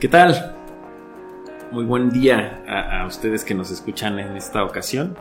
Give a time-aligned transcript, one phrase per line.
[0.00, 0.56] ¿Qué tal?
[1.72, 5.14] Muy buen día a, ustedes que nos escuchan en esta ocasión.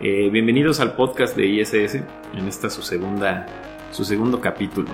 [0.00, 3.46] Eh, bienvenidos al podcast de ISS, en esta su segunda,
[3.90, 4.88] su segundo capítulo.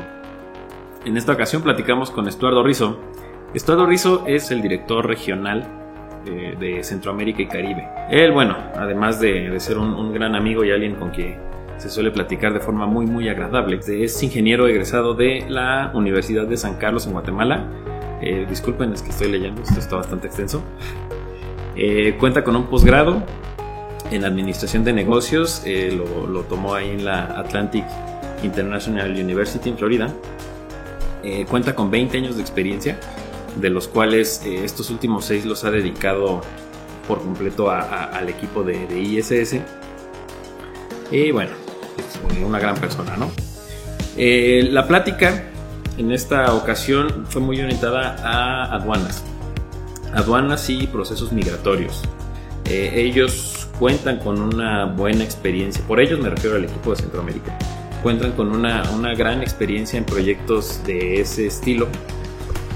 [1.04, 2.98] En esta ocasión platicamos con Estuardo Rizo.
[3.52, 5.66] Estuardo Rizo es el director regional
[6.26, 7.88] eh, de, Centroamérica y Caribe.
[8.10, 11.38] Él, bueno, además de, ser un, gran amigo y alguien con quien
[11.80, 13.80] se suele platicar de forma muy muy agradable.
[13.86, 17.66] Es ingeniero egresado de la Universidad de San Carlos en Guatemala
[18.20, 20.62] eh, disculpen, es que estoy leyendo, esto está bastante extenso.
[21.74, 23.22] Eh, cuenta con un posgrado
[24.10, 27.84] en Administración de Negocios, eh, lo, tomó ahí en la Atlantic
[28.42, 30.12] International University en Florida.
[31.48, 32.98] cuenta con 20 años de experiencia,
[33.56, 36.40] de los cuales estos últimos 6 los ha dedicado
[37.06, 39.56] por completo al equipo de, de, ISS.
[41.10, 41.50] Y bueno,
[42.44, 43.30] una gran persona, ¿no?
[44.16, 45.50] la plática
[46.00, 49.22] en esta ocasión fue muy orientada a aduanas,
[50.14, 52.02] aduanas y procesos migratorios.
[52.64, 57.56] Eh, ellos cuentan con una buena experiencia, por ellos me refiero al equipo de Centroamérica,
[58.02, 58.82] cuentan con una,
[59.14, 61.88] gran experiencia en proyectos de ese estilo,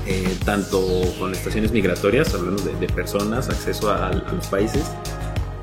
[0.06, 0.82] eh, tanto
[1.18, 4.84] con estaciones migratorias, hablando de, personas, acceso a, los países,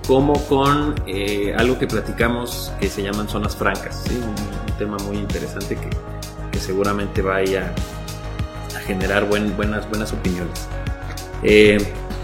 [0.07, 5.75] como con eh, algo que platicamos que se llaman zonas francas, un tema muy interesante
[5.75, 5.89] que,
[6.59, 7.73] seguramente vaya
[8.75, 10.67] a generar buenas, buenas opiniones.
[11.41, 11.79] Eh,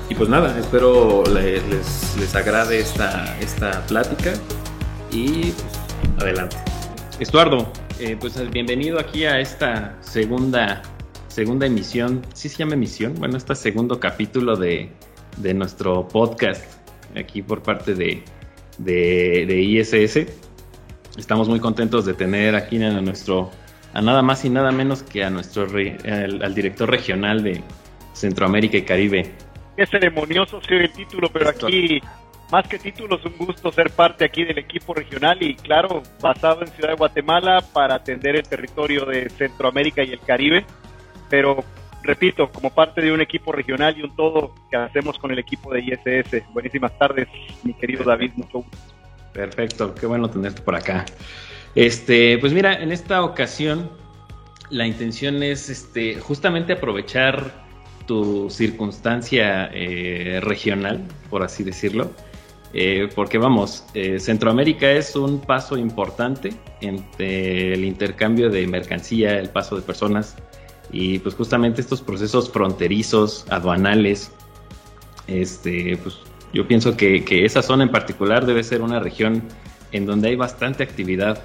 [0.09, 4.33] y pues nada, espero les, les, agrade esta, esta plática
[5.11, 6.55] y pues, adelante.
[7.19, 7.67] Estuardo,
[7.99, 10.83] eh, pues bienvenido aquí a esta segunda,
[11.29, 13.15] segunda emisión, ¿sí se llama emisión?
[13.15, 14.91] Bueno, este segundo capítulo de,
[15.37, 16.76] de nuestro podcast
[17.17, 18.23] aquí por parte de,
[18.77, 20.27] de, de ISS.
[21.17, 23.51] Estamos muy contentos de tener aquí a nuestro
[23.93, 27.63] a nada más y nada menos que a nuestro al, director regional de
[28.13, 29.31] Centroamérica y Caribe.
[29.75, 32.01] Qué ceremonioso se el título, pero aquí
[32.51, 36.67] más que títulos, un gusto ser parte aquí del equipo regional y claro, basado en
[36.69, 40.65] Ciudad de Guatemala para atender el territorio de Centroamérica y el Caribe,
[41.29, 41.63] pero
[42.03, 45.73] repito, como parte de un equipo regional y un todo que hacemos con el equipo
[45.73, 46.43] de ISS.
[46.53, 47.27] Buenísimas tardes,
[47.63, 48.77] mi querido David, mucho gusto.
[49.33, 51.05] Perfecto, qué bueno tenerte por acá.
[51.75, 53.91] Este, pues mira, en esta ocasión
[54.69, 57.65] la intención es este, justamente aprovechar
[58.05, 62.11] tu circunstancia eh, regional, por así decirlo,
[62.73, 69.49] eh, porque vamos, eh, Centroamérica es un paso importante entre el intercambio de mercancía, el
[69.49, 70.35] paso de personas
[70.91, 74.31] y pues justamente estos procesos fronterizos, aduanales,
[75.27, 76.19] este, pues
[76.53, 79.43] yo pienso que, que esa zona en particular debe ser una región
[79.91, 81.43] en donde hay bastante actividad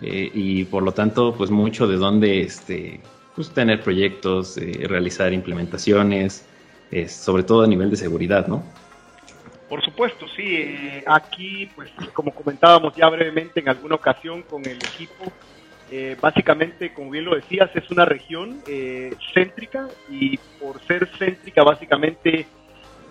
[0.00, 3.00] eh, y por lo tanto, pues mucho de dónde este,
[3.34, 6.46] pues, tener proyectos, eh, realizar implementaciones,
[7.08, 8.62] sobre todo a nivel de seguridad, ¿no?
[9.68, 10.54] Por supuesto, sí.
[10.56, 15.24] Eh, aquí, pues como comentábamos ya brevemente en alguna ocasión con el equipo,
[16.20, 18.62] básicamente, como bien lo decías, es una región
[19.32, 22.46] céntrica y por ser céntrica, básicamente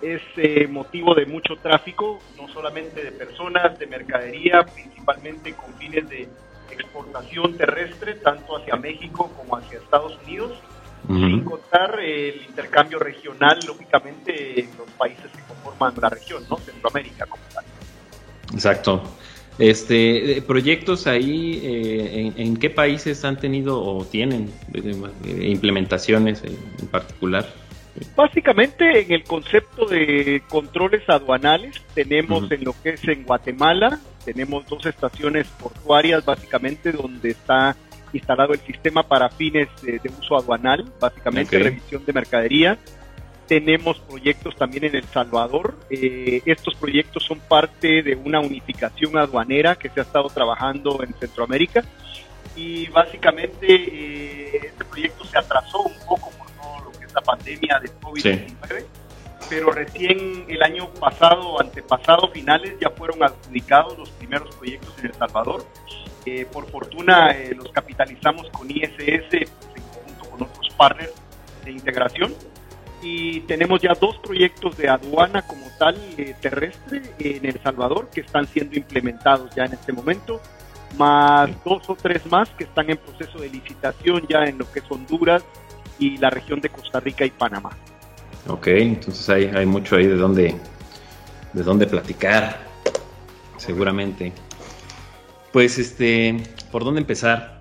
[0.01, 6.27] es motivo de mucho tráfico, no solamente de personas, de mercadería, principalmente con fines de
[6.71, 10.59] exportación terrestre, tanto hacia México como hacia Estados Unidos,
[11.07, 16.57] sin contar el intercambio regional, lógicamente, en los países que conforman la región, ¿no?
[16.57, 17.65] Centroamérica como tal.
[18.53, 19.03] Exacto.
[19.59, 27.45] Este, proyectos ahí, eh, en, qué países han tenido o tienen eh, implementaciones en particular?
[28.15, 34.65] Básicamente en el concepto de controles aduanales tenemos en lo que es en Guatemala, tenemos
[34.67, 37.75] dos estaciones portuarias básicamente donde está
[38.11, 42.79] instalado el sistema para fines de, uso aduanal, básicamente revisión de mercadería.
[43.47, 45.77] Tenemos proyectos también en El Salvador.
[45.89, 51.13] Eh, estos proyectos son parte de una unificación aduanera que se ha estado trabajando en
[51.15, 51.83] Centroamérica
[52.55, 56.31] y básicamente eh, este proyecto se atrasó un poco
[57.13, 58.85] la pandemia de COVID-19,
[59.49, 65.13] pero recién el año pasado, antepasado, finales, ya fueron adjudicados los primeros proyectos en El
[65.13, 65.65] Salvador.
[66.25, 71.11] Eh, por fortuna eh, los capitalizamos con ISS pues, en conjunto con otros partners
[71.65, 72.33] de integración
[73.03, 78.21] y tenemos ya dos proyectos de aduana como tal eh, terrestre en El Salvador que
[78.21, 80.41] están siendo implementados ya en este momento,
[80.97, 84.79] más dos o tres más que están en proceso de licitación ya en lo que
[84.79, 85.43] es Honduras,
[85.99, 87.71] y la región de Costa Rica y Panamá.
[88.47, 90.55] Ok, entonces hay, hay mucho ahí de dónde,
[91.53, 92.59] de dónde platicar,
[93.57, 94.33] seguramente.
[95.51, 97.59] Pues este, ¿por dónde empezar?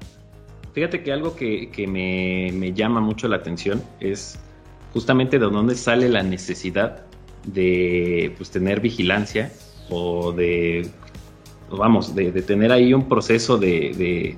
[0.73, 4.39] Fíjate que algo que, me, llama mucho la atención es
[4.93, 7.05] justamente de dónde sale la necesidad
[7.45, 9.53] de pues, tener vigilancia
[9.89, 10.89] o de,
[11.71, 14.37] vamos, de, tener ahí un proceso de,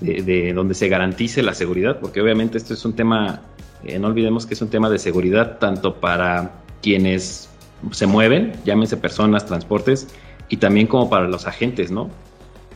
[0.00, 3.42] de, donde se garantice la seguridad, porque obviamente esto es un tema,
[3.84, 7.48] eh, no olvidemos que es un tema de seguridad tanto para quienes
[7.90, 10.08] se mueven, llámense personas, transportes,
[10.48, 12.10] y también como para los agentes, ¿no?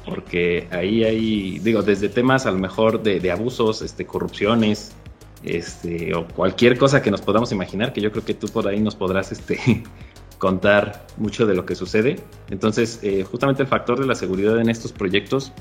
[0.04, 4.92] Porque ahí hay, digo, desde temas a lo mejor de, abusos, este, corrupciones,
[5.42, 8.80] este, o cualquier cosa que nos podamos imaginar, que yo creo que tú por ahí
[8.80, 9.58] nos podrás este,
[10.38, 12.16] contar mucho de lo que sucede.
[12.50, 15.52] Entonces, eh, justamente el factor de la seguridad en estos proyectos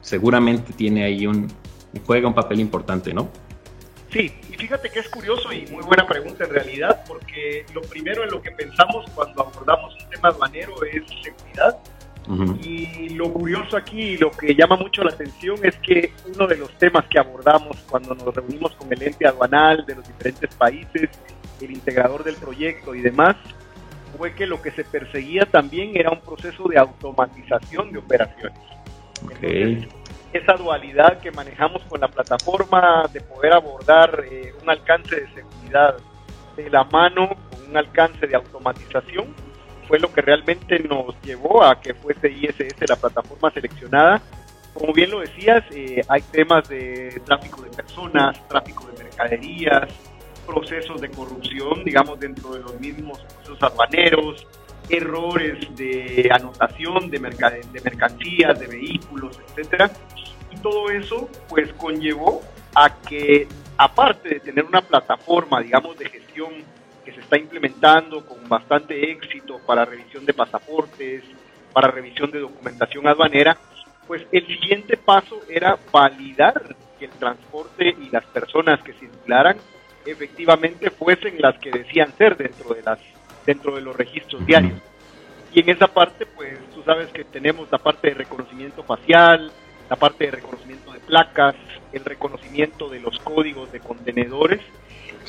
[0.00, 1.48] seguramente tiene ahí un,
[2.06, 3.28] juega un papel importante, ¿no?
[4.10, 8.24] Sí, y fíjate que es curioso y muy buena pregunta en realidad, porque lo primero
[8.24, 11.78] en lo que pensamos cuando abordamos un tema aduanero es seguridad.
[12.62, 16.70] Y lo curioso aquí, lo que llama mucho la atención es que uno de los
[16.78, 21.08] temas que abordamos cuando nos reunimos con el ente aduanal de los diferentes países,
[21.60, 23.36] el integrador del proyecto y demás,
[24.16, 28.58] fue que lo que se perseguía también era un proceso de automatización de operaciones.
[29.24, 29.88] Okay
[30.32, 35.96] esa dualidad que manejamos con la plataforma de poder abordar eh, un alcance de seguridad
[36.56, 39.34] de la mano con un alcance de automatización
[39.88, 44.20] fue lo que realmente nos llevó a que fuese ISS la plataforma seleccionada.
[44.74, 49.88] Como bien lo decías, eh, hay temas de tráfico de personas, tráfico de mercaderías,
[50.46, 54.46] procesos de corrupción, digamos, dentro de los mismos procesos aduaneros,
[54.90, 59.90] errores de anotación de, de mercancías, de vehículos, etcétera.
[60.50, 62.42] Y todo eso, pues, conllevó
[62.74, 63.48] a que,
[63.78, 66.52] aparte de tener una plataforma, digamos, de gestión
[67.08, 71.24] que se está implementando con bastante éxito para revisión de pasaportes,
[71.72, 73.56] para revisión de documentación aduanera,
[74.06, 79.56] pues el siguiente paso era validar que el transporte y las personas que circularan
[80.04, 82.98] efectivamente fuesen las que decían ser dentro de las
[83.46, 84.78] dentro de los registros diarios.
[85.54, 89.50] Y en esa parte, pues tú sabes que tenemos la parte de reconocimiento facial,
[89.88, 91.54] la parte de reconocimiento de placas,
[91.90, 94.60] el reconocimiento de los códigos de contenedores.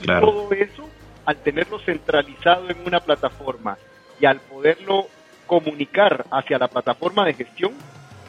[0.01, 0.89] Y todo eso,
[1.29, 3.77] al tenerlo centralizado en una plataforma
[4.19, 5.05] y al poderlo
[5.45, 7.73] comunicar hacia la plataforma de gestión,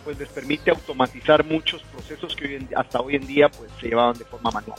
[0.04, 4.26] pues les permite automatizar muchos procesos que hasta hoy en día pues se llevaban de
[4.26, 4.78] forma manual.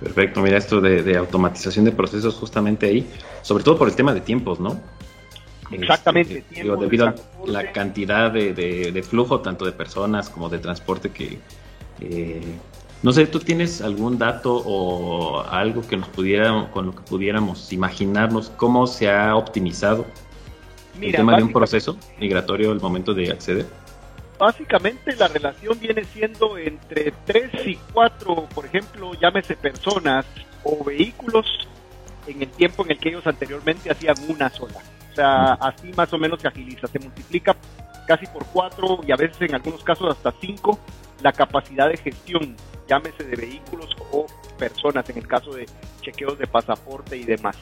[0.00, 3.06] Perfecto, mira esto de, automatización de procesos justamente ahí,
[3.42, 4.80] sobre todo por el tema de tiempos, ¿no?
[5.70, 6.38] Exactamente.
[6.38, 11.38] Este, debido a la cantidad de, flujo, tanto de personas como de transporte que...
[12.00, 12.40] Eh,
[13.06, 17.72] no sé, ¿tú tienes algún dato o algo que nos pudiera, con lo que pudiéramos
[17.72, 20.04] imaginarnos cómo se ha optimizado
[21.00, 23.64] el tema de un proceso migratorio al momento de acceder?
[24.40, 30.26] básicamente la relación viene siendo entre 3 y 4, por ejemplo, llámese personas
[30.64, 31.46] o vehículos
[32.26, 34.80] en el tiempo en el que ellos anteriormente hacían una sola.
[35.12, 37.54] O sea, así más o menos se agiliza, se multiplica
[38.08, 40.76] casi por 4 y a veces en algunos casos hasta 5
[41.22, 42.56] la capacidad de gestión,
[42.88, 44.26] llámese de vehículos o
[44.58, 45.66] personas, en el caso de
[46.00, 47.56] chequeos de pasaporte y demás.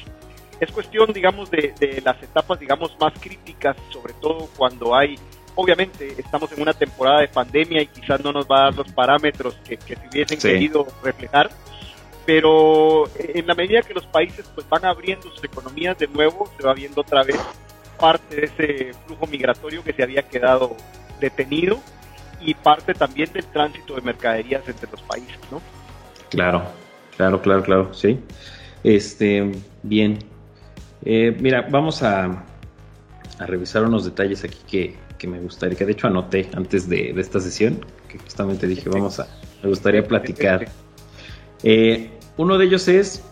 [0.61, 5.19] Es cuestión, digamos, de, de las etapas, digamos, más críticas, sobre todo cuando hay
[5.55, 8.93] obviamente estamos en una temporada de pandemia y quizás no nos va a dar los
[8.93, 11.51] parámetros que, se hubiesen querido reflejar,
[12.27, 16.67] pero en la medida que los países pues van abriendo sus economías de nuevo, se
[16.67, 17.39] va viendo otra vez
[17.98, 20.77] parte de ese flujo migratorio que se había quedado
[21.20, 21.81] detenido
[22.44, 25.60] y parte también del tránsito de mercaderías entre los países, ¿no?
[26.31, 26.65] Claro,
[27.17, 28.19] claro, claro, claro, sí.
[28.82, 30.19] Este, bien.
[31.05, 32.44] Eh, mira, vamos a,
[33.39, 37.10] a revisar unos detalles aquí que, que me gustaría, que de hecho anoté antes de,
[37.19, 39.27] esta sesión, que justamente dije, vamos a,
[39.63, 40.67] me gustaría platicar.
[41.63, 43.22] Eh, uno de ellos es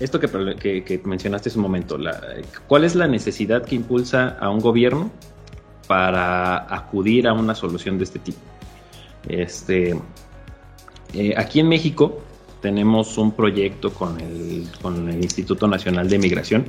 [0.00, 2.20] esto que, que, mencionaste hace un momento, la,
[2.66, 5.12] ¿cuál es la necesidad que impulsa a un gobierno
[5.92, 8.38] para acudir a una solución de este tipo?
[9.28, 9.94] Este,
[11.12, 12.22] eh, aquí en México
[12.62, 16.64] tenemos un proyecto con el, con el Instituto Nacional de Migración,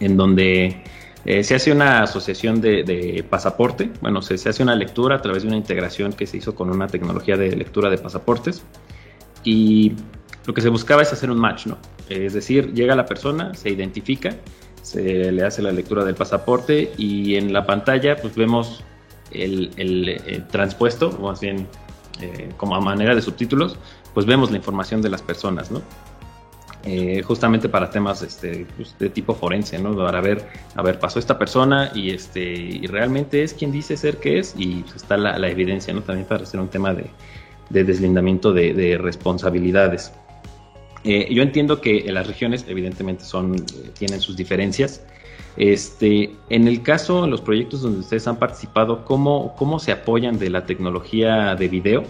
[0.00, 0.82] en donde
[1.24, 5.48] eh, se hace una asociación de, pasaporte, bueno, se, hace una lectura a través de
[5.48, 8.64] una integración que se hizo con una tecnología de lectura de pasaportes
[9.44, 9.92] y
[10.46, 11.78] lo que se buscaba es hacer un match, ¿no?
[12.08, 14.30] Es decir, llega la persona, se identifica,
[14.86, 18.84] se le hace la lectura del pasaporte y en la pantalla pues vemos
[19.32, 19.72] el,
[20.08, 21.66] eh, transpuesto, o más bien
[22.20, 23.76] eh, como a manera de subtítulos,
[24.14, 25.82] pues vemos la información de las personas, ¿no?
[26.84, 29.96] Eh, justamente para temas este, pues, de tipo forense, ¿no?
[29.96, 34.18] Para ver, a ver, pasó esta persona y este y realmente es quien dice ser
[34.18, 36.02] que es y pues, está la, evidencia, ¿no?
[36.02, 37.10] También para hacer un tema de,
[37.70, 40.12] deslindamiento de, responsabilidades.
[41.06, 43.64] Eh, yo entiendo que las regiones evidentemente son,
[43.96, 45.06] tienen sus diferencias.
[45.56, 50.36] Este, en el caso, en los proyectos donde ustedes han participado, ¿cómo, cómo se apoyan
[50.36, 52.04] de la tecnología de video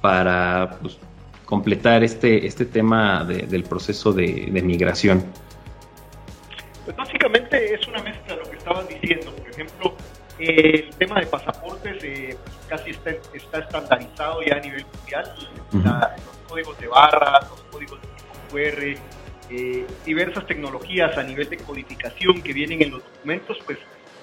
[0.00, 0.98] para pues,
[1.44, 5.24] completar este, este tema del proceso de, migración?
[6.84, 9.30] Pues básicamente es una mezcla de lo que estaban diciendo.
[9.30, 9.94] Por ejemplo,
[10.40, 15.32] el tema de pasaportes eh, pues, casi está, está, estandarizado ya a nivel mundial.
[15.72, 18.13] los códigos de barras, los códigos de
[18.54, 18.96] QR,
[19.50, 23.78] eh, diversas tecnologías a nivel de codificación que vienen en los documentos, pues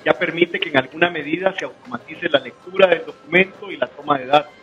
[0.05, 4.17] ya permite que en alguna medida se automatice la lectura del documento y la toma
[4.17, 4.53] de datos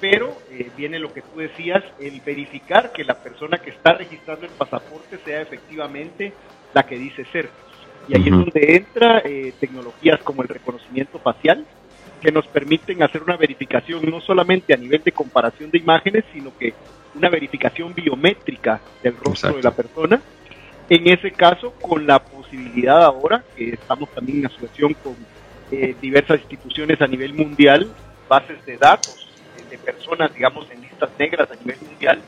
[0.00, 4.46] pero eh, viene lo que tú decías, el verificar que la persona que está registrando
[4.46, 6.32] el pasaporte sea efectivamente
[6.74, 7.48] la que dice ser.
[8.08, 11.64] Y ahí es donde entra eh, tecnologías como el reconocimiento facial,
[12.20, 16.56] que nos permiten hacer una verificación no solamente a nivel de comparación de imágenes, sino
[16.56, 16.74] que
[17.16, 20.20] una verificación biométrica del rostro de la persona.
[20.88, 25.16] En ese caso, con la posibilidad ahora, que estamos también en asociación con
[25.72, 27.90] eh, diversas instituciones a nivel mundial,
[28.28, 29.28] bases de datos
[29.68, 32.20] de personas, digamos, en listas negras a nivel mundial,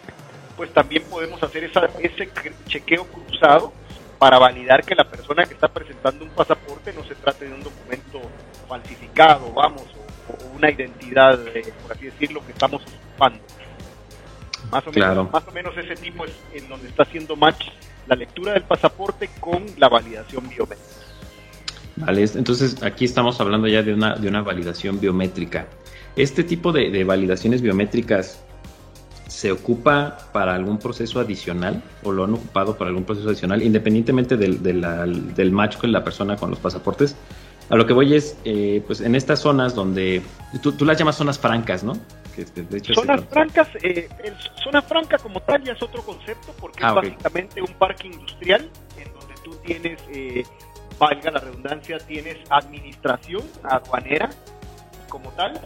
[0.57, 2.29] pues también podemos hacer esa, ese
[2.67, 3.73] chequeo cruzado
[4.19, 7.63] para validar que la persona que está presentando un pasaporte no se trate de un
[7.63, 8.21] documento
[8.67, 9.85] falsificado, vamos,
[10.29, 13.39] o, una identidad, eh, por así decirlo, que estamos ocupando.
[14.71, 17.69] Más o, menos, más o menos ese tipo es en donde está haciendo match
[18.07, 20.99] la lectura del pasaporte con la validación biométrica.
[21.97, 25.67] Vale, entonces aquí estamos hablando ya de una, de una validación biométrica.
[26.17, 28.43] ¿Este tipo de, validaciones biométricas
[29.27, 34.37] se ocupa para algún proceso adicional o lo han ocupado para algún proceso adicional, independientemente
[34.37, 37.15] del, del, match con la persona con los pasaportes?
[37.69, 40.23] A lo que voy es, eh, pues en estas zonas donde
[40.63, 41.99] tú, las llamas zonas francas, ¿no?
[42.95, 44.09] Zonas francas, eh,
[44.63, 48.71] zona franca como tal ya es otro concepto porque es ah, básicamente un parque industrial
[48.97, 50.45] en donde tú tienes, eh,
[50.99, 54.31] valga la redundancia, tienes administración aduanera
[55.09, 55.61] como tal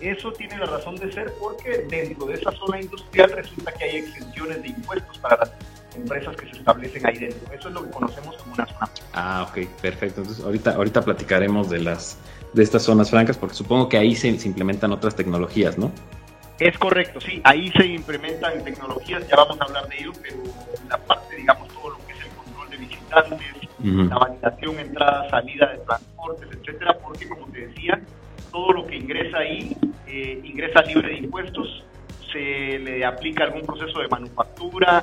[0.00, 3.96] eso tiene la razón de ser porque dentro de esa zona industrial resulta que hay
[3.96, 5.52] exenciones de impuestos para las
[5.94, 7.52] empresas que se establecen ahí dentro.
[7.52, 8.90] Eso es lo que conocemos como una zona.
[9.12, 10.20] Ah, ok, perfecto.
[10.20, 12.18] Entonces ahorita, ahorita platicaremos de las
[12.54, 15.90] de estas zonas francas porque supongo que ahí se, implementan otras tecnologías, ¿no?
[16.58, 20.36] Es correcto, sí, ahí se implementan tecnologías, ya vamos a hablar de ello, pero
[20.88, 23.40] la parte, digamos, todo lo que es el control de visitantes,
[23.82, 28.00] la validación, entrada, salida de transportes, etcétera, porque como te decía,
[28.52, 31.84] todo lo que ingresa ahí eh, ingresa libre de impuestos,
[32.32, 35.02] se le aplica algún proceso de manufactura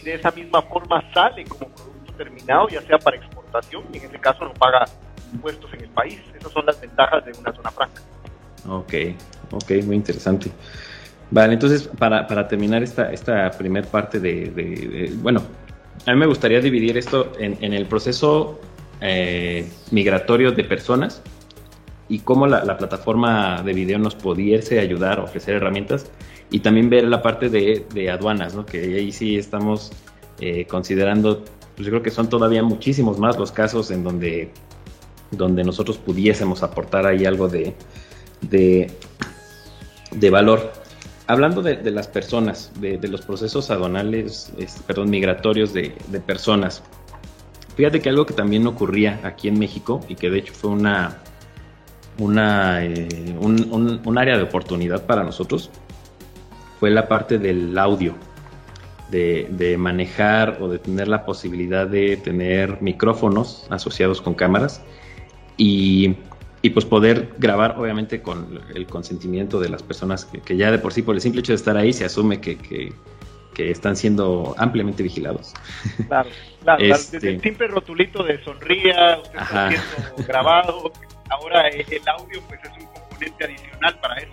[0.00, 4.04] y de esa misma forma sale como producto terminado, ya sea para exportación, y en
[4.04, 4.86] ese caso no paga
[5.32, 6.20] impuestos en el país.
[6.38, 8.02] Esas son las ventajas de una zona franca.
[8.68, 8.94] Ok,
[9.52, 10.50] ok, muy interesante.
[11.30, 15.42] Vale, entonces para, para terminar esta, esta primer parte de, bueno,
[16.06, 18.60] a mí me gustaría dividir esto en, en el proceso
[19.00, 21.22] eh, migratorio de personas
[22.08, 26.10] y cómo la, plataforma de video nos pudiese ayudar, ofrecer herramientas
[26.50, 28.64] y también ver la parte de, aduanas, ¿no?
[28.64, 29.92] que ahí sí estamos
[30.40, 34.50] eh, considerando, pues yo creo que son todavía muchísimos más los casos en donde,
[35.36, 37.74] donde nosotros pudiésemos aportar ahí algo de,
[38.40, 40.72] de, valor.
[41.26, 44.52] Hablando de, las personas, de, los procesos aduanales,
[44.86, 45.90] perdón, migratorios de,
[46.24, 46.82] personas,
[47.76, 51.18] fíjate que algo que también ocurría aquí en México y que de hecho fue una,
[52.18, 55.70] una, eh, un, área de oportunidad para nosotros
[56.78, 58.14] fue la parte del audio,
[59.10, 64.82] de, manejar o de tener la posibilidad de tener micrófonos asociados con cámaras
[65.56, 66.16] y,
[66.74, 71.02] pues poder grabar obviamente con el consentimiento de las personas que, ya de por sí
[71.02, 72.92] por el simple hecho de estar ahí se asume que,
[73.56, 75.54] están siendo ampliamente vigilados.
[76.08, 76.28] Claro,
[76.62, 80.92] claro, desde el este simple rotulito de sonría, usted está siendo grabado,
[81.30, 84.32] ahora el audio pues es un componente adicional para eso.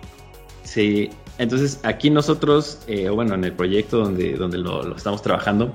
[0.64, 5.72] Sí, entonces aquí nosotros, eh, bueno, en el proyecto donde, donde lo, estamos trabajando,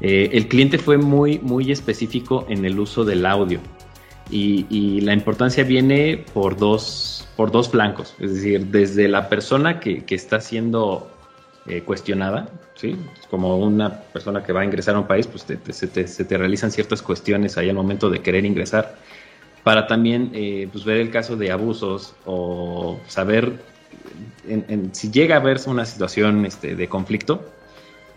[0.00, 3.60] eh, el cliente fue muy, muy específico en el uso del audio.
[4.30, 10.02] Y, la importancia viene por dos, por dos flancos, es decir, desde la persona que,
[10.08, 11.10] está siendo
[11.66, 12.96] eh, cuestionada, ¿sí?
[13.30, 16.38] como una persona que va a ingresar a un país, pues se, te, se, te,
[16.38, 18.96] realizan ciertas cuestiones ahí al momento de querer ingresar
[19.62, 23.58] para también eh, pues ver el caso de abusos o saber
[24.92, 27.44] si llega a verse una situación este, de conflicto,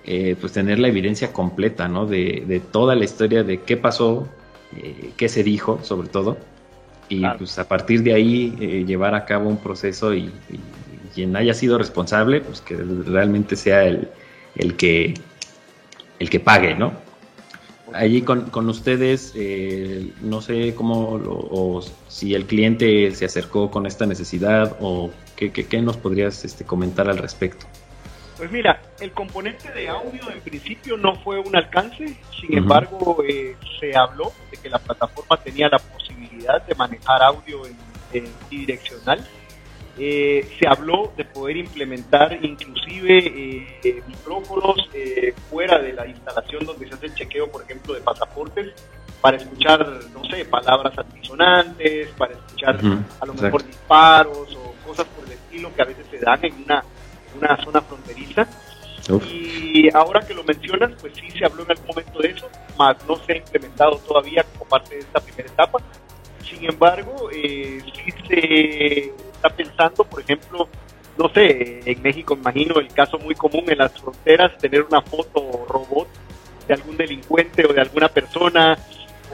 [0.03, 2.05] eh, pues tener la evidencia completa, ¿no?
[2.05, 4.27] De, toda la historia de qué pasó,
[4.75, 6.37] eh, qué se dijo, sobre todo,
[7.09, 10.31] y pues a partir de ahí llevar a cabo un proceso y,
[11.15, 14.09] quien haya sido responsable, pues que realmente sea el,
[14.55, 15.15] el que
[16.19, 16.93] el que pague, ¿no?
[17.93, 23.85] Allí con, con ustedes, eh, no sé cómo, o si el cliente se acercó con
[23.85, 27.65] esta necesidad o qué, qué, nos podrías este, comentar al respecto.
[28.37, 33.55] Pues mira, el componente de audio en principio no fue un alcance, sin embargo eh,
[33.79, 37.75] se habló de que la plataforma tenía la posibilidad de manejar audio en,
[38.13, 39.25] en bidireccional.
[39.99, 43.17] Eh, se habló de poder implementar inclusive
[43.83, 48.01] eh, micrófonos eh, fuera de la instalación donde se hace el chequeo, por ejemplo, de
[48.01, 48.73] pasaportes,
[49.21, 52.79] para escuchar, no sé, palabras antisonantes, para escuchar
[53.19, 56.53] a lo mejor disparos o cosas por el estilo que a veces se dan en
[56.63, 56.83] una,
[57.37, 58.47] una zona fronteriza.
[59.31, 62.97] Y ahora que lo mencionas, pues sí se habló en algún momento de eso, más
[63.07, 65.79] no se ha implementado todavía como parte de esta primera etapa.
[66.43, 70.67] Sin embargo, sí se está pensando, por ejemplo,
[71.17, 75.65] no sé, en México imagino el caso muy común en las fronteras, tener una foto
[75.69, 76.07] robot
[76.67, 78.77] de algún delincuente o de alguna persona,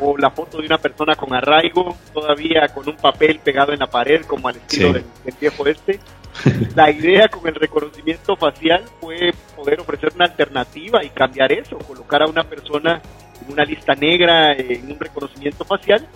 [0.02, 3.88] o la foto de una persona con arraigo, todavía con un papel pegado en la
[3.88, 5.06] pared, como al estilo del,
[5.40, 6.00] viejo este.
[6.76, 12.24] La idea con el reconocimiento facial fue poder ofrecer una alternativa y cambiar eso, colocar
[12.24, 13.00] a una persona
[13.40, 16.08] en una lista negra, en un reconocimiento facial,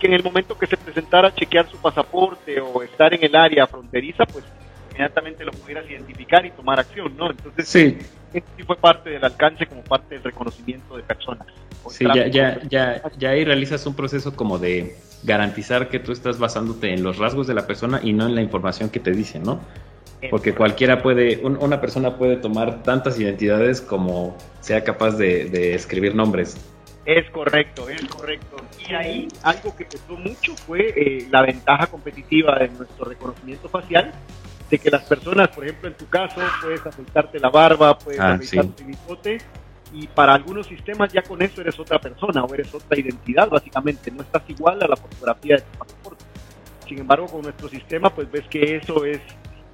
[0.00, 3.36] que en el momento que se presentara a chequear su pasaporte o estar en el
[3.36, 4.44] área fronteriza, pues
[4.90, 7.30] inmediatamente lo pudieras identificar y tomar acción, ¿no?
[7.30, 7.98] Entonces, sí.
[8.32, 11.46] Sí fue parte del alcance como parte del reconocimiento de personas.
[11.88, 16.38] Sí, ya, ya, ya, ya ahí realizas un proceso como de garantizar que tú estás
[16.38, 19.42] basándote en los rasgos de la persona y no en la información que te dicen,
[19.42, 19.60] ¿no?
[20.30, 26.56] Porque cualquiera puede, una persona puede tomar tantas identidades como sea capaz de escribir nombres.
[27.06, 28.56] Es correcto, es correcto.
[28.88, 34.12] Y ahí algo que pesó mucho fue eh, la ventaja competitiva de nuestro reconocimiento facial,
[34.70, 38.34] de que las personas, por ejemplo, en tu caso, puedes afeitarte la barba, puedes ah,
[38.34, 39.38] afeitarte el bigote,
[39.92, 44.10] y para algunos sistemas ya con eso eres otra persona o eres otra identidad, básicamente.
[44.10, 46.24] No estás igual a la fotografía de tu pasaporte.
[46.88, 49.20] Sin embargo, con nuestro sistema, pues ves que eso es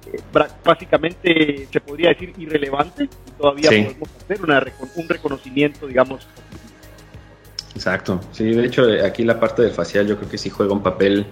[0.05, 0.19] eh,
[0.63, 4.63] básicamente, se podría decir, irrelevante y todavía podemos hacer una,
[4.95, 6.27] un reconocimiento, digamos,
[7.75, 10.83] Exacto, sí, de hecho aquí la parte del facial yo creo que sí juega un
[10.83, 11.25] papel,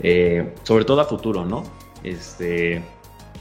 [0.00, 1.64] eh, sobre todo a futuro, ¿no?
[2.04, 2.82] Este,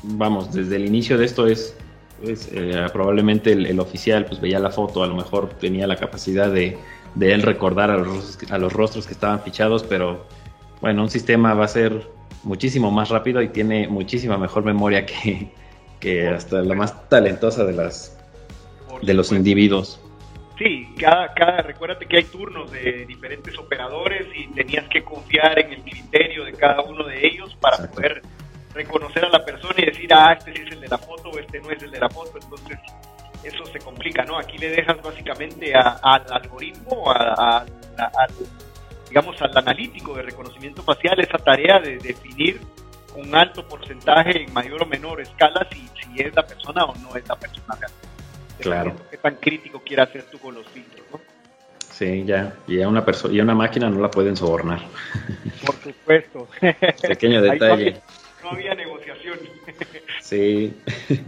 [0.04, 1.76] vamos, desde el inicio de esto es,
[2.24, 6.78] eh, probablemente el, oficial pues veía la foto, a lo mejor tenía la capacidad de,
[7.16, 10.26] de él recordar a los, a los rostros que estaban fichados, pero
[10.82, 12.08] bueno, un sistema va a ser
[12.44, 15.52] muchísimo más rápido y tiene muchísima mejor memoria que,
[16.00, 18.16] que hasta la más talentosa de las
[19.02, 20.00] de los individuos.
[20.58, 25.72] Sí, cada, cada, recuérdate que hay turnos de diferentes operadores y tenías que confiar en
[25.72, 28.22] el criterio de cada uno de ellos para poder
[28.73, 31.39] reconocer a la persona y decir, ah, este sí es el de la foto o
[31.39, 32.39] este no es el de la foto.
[32.41, 32.79] Entonces,
[33.43, 34.38] eso se complica, ¿no?
[34.38, 37.65] Aquí le dejas básicamente al algoritmo, a,
[39.08, 42.60] digamos, al analítico de reconocimiento facial esa tarea de definir
[43.15, 47.15] un alto porcentaje en mayor o menor escala si, si es la persona o no
[47.15, 48.10] es la persona realmente.
[48.60, 48.95] Claro.
[49.10, 51.19] ¿Qué tan crítico quieras hacer tú con los filtros, no?
[51.91, 52.53] Sí, ya.
[52.67, 54.79] Y a una persona y a una máquina no la pueden sobornar.
[55.65, 56.47] Por supuesto.
[57.01, 58.01] Pequeño detalle.
[58.43, 59.39] No había, negociación.
[60.21, 60.73] Sí.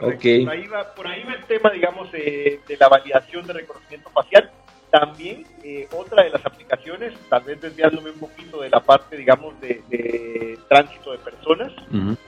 [0.00, 0.46] Okay.
[0.46, 4.50] Por, ahí va, por ahí va el tema, digamos, de la validación de reconocimiento facial.
[4.92, 9.58] También eh, otra de las aplicaciones, tal vez desviándome un poquito de la parte, digamos,
[9.58, 11.72] de, tránsito de personas,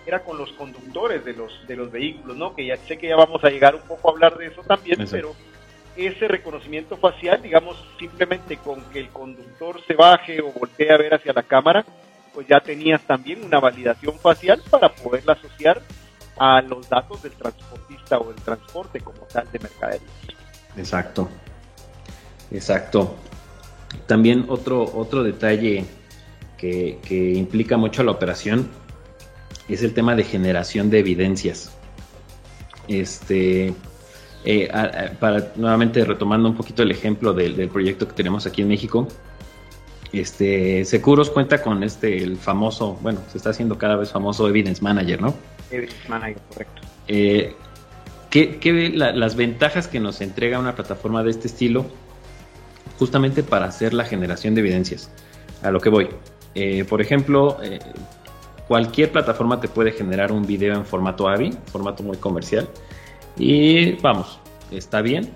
[0.07, 2.55] era con los conductores de los, de los vehículos, ¿no?
[2.55, 5.05] Que ya sé que ya vamos a llegar un poco a hablar de eso también,
[5.11, 5.35] pero
[5.95, 11.13] ese reconocimiento facial, digamos, simplemente con que el conductor se baje o voltee a ver
[11.13, 11.85] hacia la cámara,
[12.35, 15.81] pues ya tenías también una validación facial para poderla asociar
[16.37, 20.09] a los datos del transportista o del transporte como tal de mercadería.
[20.77, 21.29] Exacto.
[22.51, 23.17] Exacto.
[24.07, 25.85] También otro, otro detalle
[26.57, 28.69] que, implica mucho la operación
[29.69, 31.71] es el tema de generación de evidencias.
[32.89, 33.75] Este,
[34.45, 34.71] eh,
[35.21, 39.09] para nuevamente retomando un poquito el ejemplo del, proyecto que tenemos aquí en México,
[40.21, 44.83] este, Securos cuenta con este, el famoso, bueno, se está haciendo cada vez famoso Evidence
[44.83, 45.35] Manager, ¿no?
[45.71, 46.83] Evidence Manager, correcto.
[47.09, 47.55] Eh,
[48.31, 51.87] ¿qué, las ventajas que nos entrega una plataforma de este estilo
[52.99, 55.11] justamente para hacer la generación de evidencias.
[55.63, 56.09] A lo que voy.
[56.55, 57.79] Eh, por ejemplo, eh,
[58.69, 62.69] cualquier plataforma te puede generar un video en formato AVI, formato muy comercial.
[63.37, 64.39] Y vamos,
[64.71, 65.31] está bien,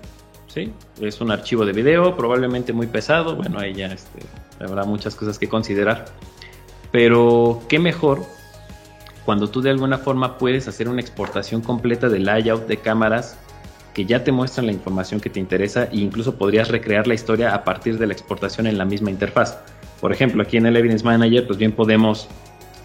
[0.47, 0.71] ¿sí?
[1.01, 3.35] Es un archivo de video, probablemente muy pesado.
[3.35, 4.19] Bueno, ahí ya este,
[4.59, 6.05] habrá muchas cosas que considerar.
[6.91, 8.25] Pero, ¿qué mejor
[9.25, 13.37] cuando tú de alguna forma puedes hacer una exportación completa del layout de cámaras
[13.93, 17.53] que ya te muestran la información que te interesa e incluso podrías recrear la historia
[17.53, 19.59] a partir de la exportación en la misma interfaz.
[19.99, 22.27] Por ejemplo, aquí en el Evidence Manager, pues bien podemos,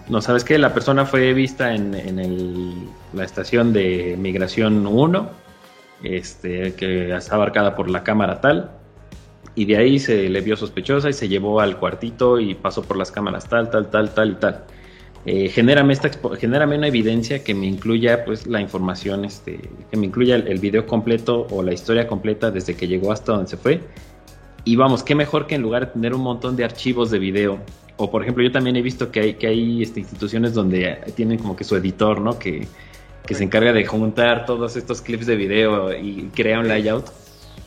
[0.09, 5.31] no sabes qué, la persona fue vista en, en la estación de migración 1,
[6.03, 8.71] este, que está abarcada por la cámara tal,
[9.55, 12.97] y de ahí se le vio sospechosa y se llevó al cuartito y pasó por
[12.97, 14.65] las cámaras tal, tal, tal, tal y tal.
[15.27, 19.59] Eh, genérame, esta genérame una evidencia que me incluya pues la información, este,
[19.91, 23.49] que me incluya el, video completo o la historia completa desde que llegó hasta donde
[23.49, 23.81] se fue.
[24.65, 27.59] Y vamos, qué mejor que en lugar de tener un montón de archivos de video,
[27.97, 31.39] o por ejemplo yo también he visto que hay, que hay este, instituciones donde tienen
[31.39, 32.39] como que su editor, ¿no?
[32.39, 32.67] Que,
[33.27, 37.24] que se encarga de juntar todos estos clips de video y crea un layout.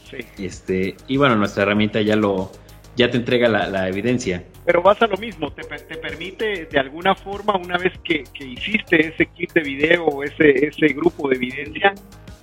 [0.09, 0.17] Sí.
[0.37, 2.51] Este, y bueno, nuestra herramienta ya lo,
[2.97, 4.43] ya te entrega la, evidencia.
[4.65, 9.07] Pero vas a lo mismo, te, te permite de alguna forma, una vez que, hiciste
[9.07, 11.93] ese kit de video o ese, ese grupo de evidencia,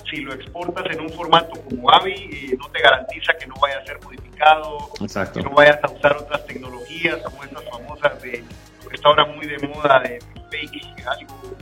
[0.08, 3.78] si lo exportas en un formato como AVI, eh, no te garantiza que no vaya
[3.78, 4.90] a ser modificado,
[5.32, 8.44] que no vayas a usar otras tecnologías como estas famosas de
[8.82, 11.56] lo que está ahora muy de moda de fake, algo,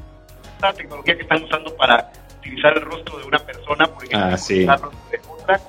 [0.59, 4.37] una tecnología que están usando para utilizar el rostro de una persona, por ejemplo, ah,
[4.37, 4.67] sí.
[4.67, 5.61] de otra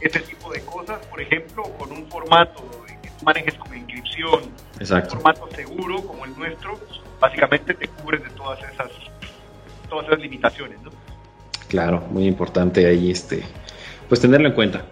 [0.00, 2.64] ese tipo de cosas, por ejemplo, con un formato
[3.02, 4.42] que tú manejes como inscripción,
[4.80, 6.78] un formato seguro como el nuestro,
[7.20, 8.90] básicamente te cubres de todas esas,
[9.88, 10.90] todas esas limitaciones, ¿no?
[11.68, 13.44] Claro, muy importante ahí este,
[14.08, 14.84] pues tenerlo en cuenta.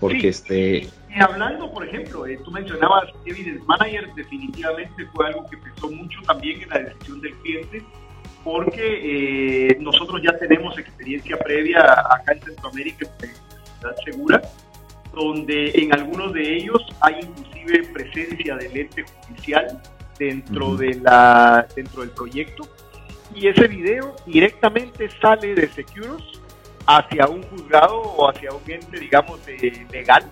[0.00, 0.88] Porque este.
[1.08, 6.20] Y hablando, por ejemplo, eh, tú mencionabas Evidence Manager, definitivamente fue algo que pesó mucho
[6.26, 7.82] también en la decisión del cliente,
[8.44, 13.06] porque eh, nosotros ya tenemos experiencia previa acá en Centroamérica
[14.04, 14.42] segura,
[15.12, 19.80] donde en algunos de ellos hay inclusive presencia del ente judicial
[20.18, 22.68] dentro, de la, dentro del proyecto.
[23.34, 26.40] Y ese video directamente sale de Securos
[26.86, 29.40] hacia un juzgado o hacia un ente, digamos,
[29.90, 30.24] legal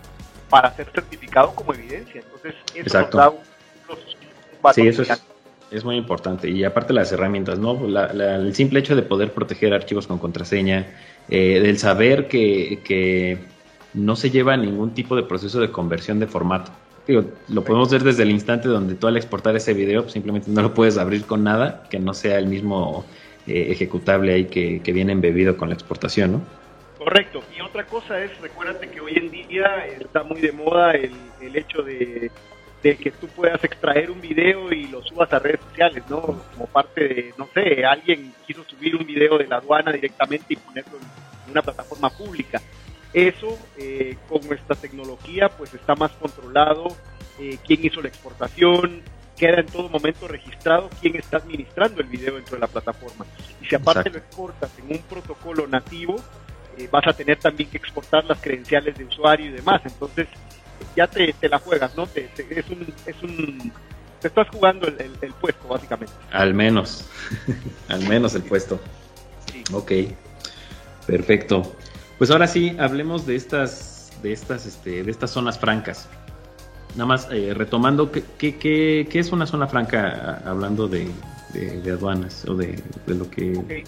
[0.49, 2.23] para ser certificado como evidencia.
[2.23, 3.41] Entonces, eso nos da un,
[4.75, 5.23] Sí, eso es,
[5.85, 6.49] muy importante.
[6.49, 7.79] Y aparte las herramientas, ¿no?
[7.87, 10.87] el simple hecho de poder proteger archivos con contraseña,
[11.29, 13.39] eh, del saber que,
[13.95, 16.71] no se lleva ningún tipo de proceso de conversión de formato.
[17.07, 20.61] lo podemos ver desde el instante donde tú al exportar ese video pues, simplemente no
[20.61, 23.07] lo puedes abrir con nada que no sea el mismo
[23.47, 26.43] eh, ejecutable ahí que, viene embebido con la exportación, ¿no?
[26.99, 27.41] Correcto.
[27.57, 31.83] Y otra cosa es, recuérdate que hoy en día está muy de moda el, hecho
[31.83, 32.31] de,
[32.83, 36.21] de, que tú puedas extraer un video y lo subas a redes sociales, ¿no?
[36.21, 40.57] Como parte de, no sé, alguien quiso subir un video de la aduana directamente y
[40.57, 42.61] ponerlo en una plataforma pública.
[43.13, 46.89] Eso eh, con nuestra tecnología pues está más controlado,
[47.39, 49.03] eh, quién hizo la exportación,
[49.37, 53.27] queda en todo momento registrado quién está administrando el video dentro de la plataforma.
[53.63, 56.17] Y si aparte lo exportas en un protocolo nativo,
[56.77, 59.83] eh, vas a tener también que exportar las credenciales de usuario y demás.
[59.85, 60.29] Entonces
[60.95, 62.09] ya te, la juegas, ¿no?
[62.15, 63.73] es un, es un,
[64.21, 66.15] te estás jugando el, puesto básicamente.
[66.33, 67.09] Al menos,
[67.89, 68.81] al menos el puesto.
[69.51, 69.65] Sí.
[69.73, 69.93] Ok,
[71.07, 71.77] perfecto.
[72.19, 76.09] Pues ahora sí, hablemos de estas, de estas, este, de estas zonas francas.
[76.95, 81.11] Nada más eh, retomando, ¿qué, qué, qué, es una zona franca hablando de,
[81.53, 83.85] de, aduanas o de, lo que...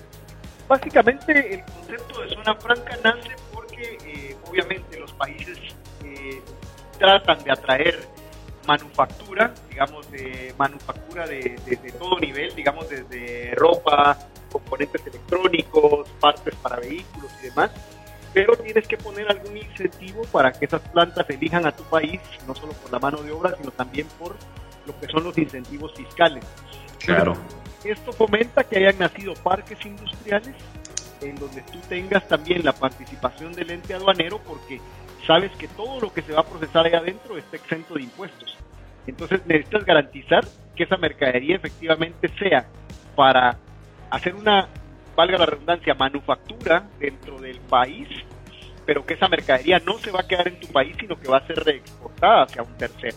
[0.68, 5.59] Básicamente el concepto de zona franca nace porque eh, obviamente los países
[6.05, 6.42] eh,
[6.99, 8.09] tratan de atraer
[8.67, 14.19] manufactura, digamos, de manufactura de, de, todo nivel, digamos, desde ropa,
[14.53, 17.71] componentes electrónicos, partes para vehículos y demás
[18.33, 22.55] pero tienes que poner algún incentivo para que esas plantas elijan a tu país, no
[22.55, 24.37] solo por la mano de obra, sino también por
[24.87, 26.45] lo que son los incentivos fiscales.
[26.99, 27.37] Claro.
[27.85, 30.55] esto fomenta que hayan nacido parques industriales
[31.21, 34.81] en donde tú tengas también la participación del ente aduanero porque
[35.29, 38.57] sabes que todo lo que se va a procesar ahí adentro está exento de impuestos.
[39.07, 42.67] Entonces necesitas garantizar que esa mercadería efectivamente sea
[43.14, 43.59] para
[44.11, 44.69] hacer una
[45.14, 48.09] valga la redundancia, manufactura dentro del país,
[48.87, 51.38] pero que esa mercadería no se va a quedar en tu país, sino que va
[51.38, 53.17] a ser reexportada hacia un tercero.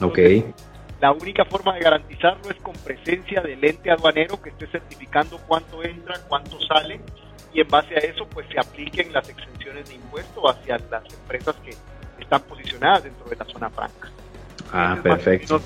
[0.00, 0.18] ok.
[1.00, 5.82] La única forma de garantizarlo es con presencia del ente aduanero que esté certificando cuánto
[5.82, 7.00] entra, cuánto sale,
[7.52, 11.54] y en base a eso pues se apliquen las exenciones de impuesto hacia las empresas
[11.64, 11.74] que
[12.20, 14.10] están posicionadas dentro de la zona franca.
[14.72, 15.60] Ah, perfecto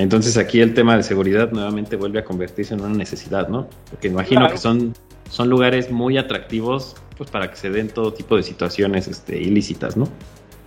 [0.00, 3.68] entonces aquí el tema de seguridad nuevamente vuelve a convertirse en una necesidad, ¿no?
[3.90, 4.94] Porque imagino que son,
[5.30, 9.96] son lugares muy atractivos pues para que se den todo tipo de situaciones este, ilícitas,
[9.96, 10.08] ¿no?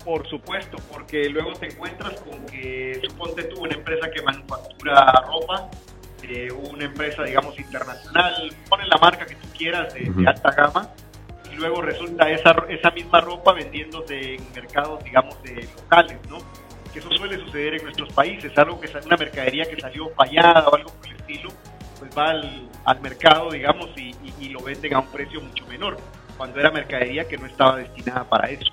[0.06, 5.70] Por supuesto, porque luego te encuentras con que, suponte tú, una empresa que manufactura ropa,
[6.22, 10.90] de una empresa, digamos, internacional, ponen la marca que tú quieras de, alta gama
[11.52, 16.38] y luego resulta esa, esa misma ropa vendiéndose en mercados, digamos, de locales, ¿no?
[16.92, 20.76] Que eso suele suceder en nuestros países, algo que una mercadería que salió fallada o
[20.76, 21.50] algo por el estilo,
[22.00, 25.98] pues va al, al mercado, digamos, y, y, lo venden a un precio mucho menor,
[26.38, 28.72] cuando era mercadería que no estaba destinada para eso.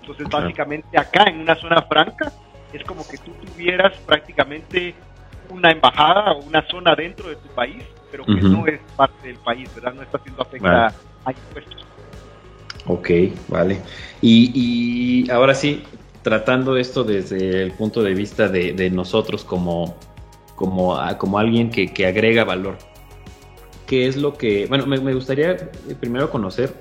[0.00, 2.32] Entonces, básicamente acá en una zona franca,
[2.72, 4.94] es como que tú tuvieras prácticamente
[5.50, 9.36] una embajada o una zona dentro de tu país, pero que no es parte del
[9.36, 9.94] país, ¿verdad?
[9.94, 11.86] No está siendo afectada a impuestos.
[12.86, 13.10] Ok,
[13.48, 13.80] vale.
[14.20, 15.82] Y, y, ahora sí,
[16.22, 19.96] tratando esto desde el punto de vista de, nosotros como,
[20.56, 22.78] como, como alguien que, que, agrega valor.
[23.86, 24.66] ¿Qué es lo que...
[24.66, 25.56] Bueno, me, gustaría
[25.98, 26.74] primero conocer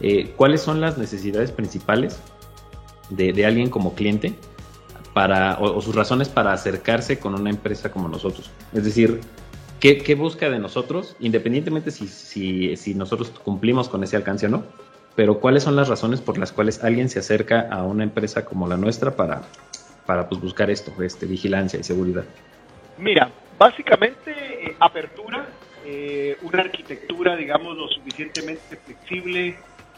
[0.00, 2.20] eh, cuáles son las necesidades principales
[3.10, 4.34] de, de alguien como cliente
[5.16, 8.50] para, o, sus razones para acercarse con una empresa como nosotros.
[8.74, 9.22] Es decir,
[9.80, 14.64] ¿qué, busca de nosotros, independientemente si, si, si, nosotros cumplimos con ese alcance o no?
[15.14, 18.68] Pero ¿cuáles son las razones por las cuales alguien se acerca a una empresa como
[18.68, 19.40] la nuestra para,
[20.04, 22.24] para pues, buscar esto, este, vigilancia y seguridad?
[22.98, 24.32] Mira, básicamente
[24.66, 25.46] eh, apertura,
[25.86, 29.56] eh, una arquitectura, digamos, lo suficientemente flexible,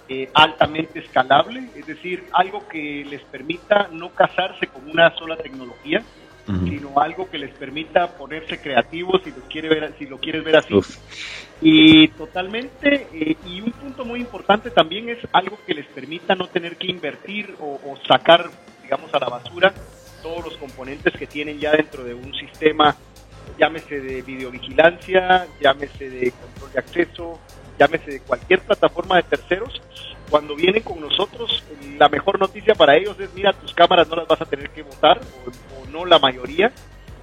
[0.09, 6.03] eh, altamente escalable, es decir, algo que les permita no casarse con una sola tecnología,
[6.47, 10.57] sino algo que les permita ponerse creativos si lo, quiere ver, si lo quieres ver
[10.57, 10.75] así.
[11.61, 16.47] Y totalmente, eh, y un punto muy importante también es algo que les permita no
[16.47, 18.49] tener que invertir o, o sacar,
[18.83, 19.75] digamos, a la basura
[20.23, 22.97] todos los componentes que tienen ya dentro de un sistema,
[23.59, 27.39] llámese de videovigilancia, llámese de control de acceso,
[27.79, 29.81] llámese de cualquier plataforma de terceros,
[30.31, 31.65] cuando vienen con nosotros,
[31.97, 34.83] la mejor noticia para ellos es, mira, tus cámaras no las vas a tener que
[34.83, 36.71] botar, o, no la mayoría,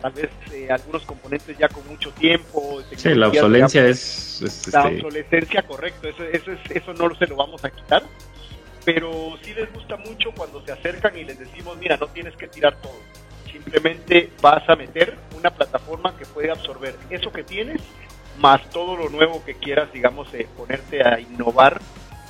[0.02, 2.82] tal vez eh, algunos componentes ya con mucho tiempo.
[2.96, 4.48] Sí, la obsolencia es, La
[4.88, 8.04] este, obsolescencia, correcto, eso, eso, es, eso no se lo vamos a quitar,
[8.84, 12.48] pero sí les gusta mucho cuando se acercan y les decimos, mira, no tienes que
[12.48, 13.00] tirar todo,
[13.52, 17.82] simplemente vas a meter una plataforma que puede absorber eso que tienes
[18.40, 21.82] más todo lo nuevo que quieras, digamos, eh, ponerte a innovar,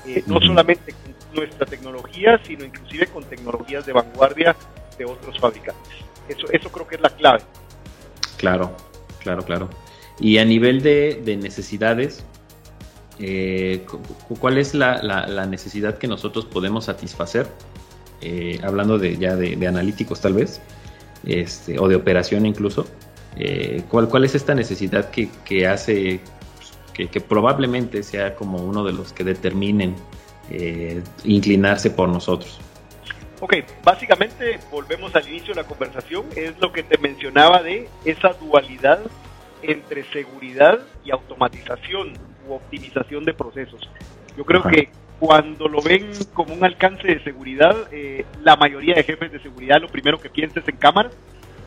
[0.06, 4.56] eh, no solamente con nuestra tecnología, sino inclusive con tecnologías de vanguardia
[4.98, 5.94] de otros fabricantes.
[6.28, 7.42] Eso, eso creo que es la clave.
[8.38, 8.76] Claro,
[9.20, 9.70] claro, claro.
[10.20, 12.26] Y a nivel de, necesidades,
[13.20, 13.86] eh,
[14.40, 17.48] ¿cuál es la, necesidad que nosotros podemos satisfacer?
[18.64, 20.60] hablando de ya de, de, analíticos tal vez,
[21.26, 22.88] este, o de operación incluso,
[23.38, 26.20] eh, ¿cuál, ¿cuál, es esta necesidad que, que hace
[26.94, 29.96] que, que, probablemente sea como uno de los que determinen
[30.50, 32.60] eh, inclinarse por nosotros?
[33.42, 38.30] Ok, básicamente volvemos al inicio de la conversación, es lo que te mencionaba de esa
[38.30, 39.00] dualidad
[39.62, 42.14] entre seguridad y automatización
[42.48, 43.82] u optimización de procesos.
[44.38, 49.04] Yo creo que cuando lo ven como un alcance de seguridad, eh, la mayoría de
[49.04, 51.14] jefes de seguridad lo primero que piensa es en cámaras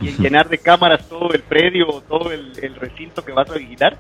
[0.00, 3.96] y en llenar de cámaras todo el predio, todo el, recinto que vas a vigilar.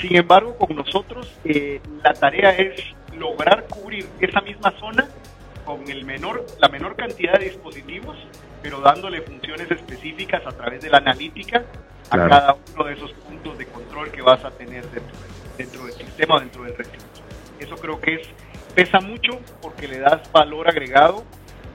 [0.00, 2.80] Sin embargo, con nosotros eh, la tarea es
[3.16, 5.08] lograr cubrir esa misma zona
[5.64, 8.16] con el menor, la menor cantidad de dispositivos,
[8.62, 11.64] pero dándole funciones específicas a través de la analítica
[12.10, 15.16] a cada uno de esos puntos de control que vas a tener dentro,
[15.58, 17.04] dentro del sistema, dentro del recinto.
[17.58, 18.28] Eso creo que es
[18.74, 21.24] pesa mucho porque le das valor agregado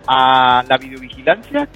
[0.08, 1.68] a la videovigilancia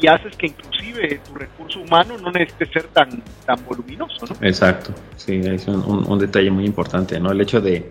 [0.00, 4.26] y haces que inclusive tu recurso humano no necesite ser tan, tan voluminoso.
[4.26, 4.46] ¿no?
[4.46, 7.30] Exacto, sí, es un, detalle muy importante, ¿no?
[7.32, 7.88] El hecho de,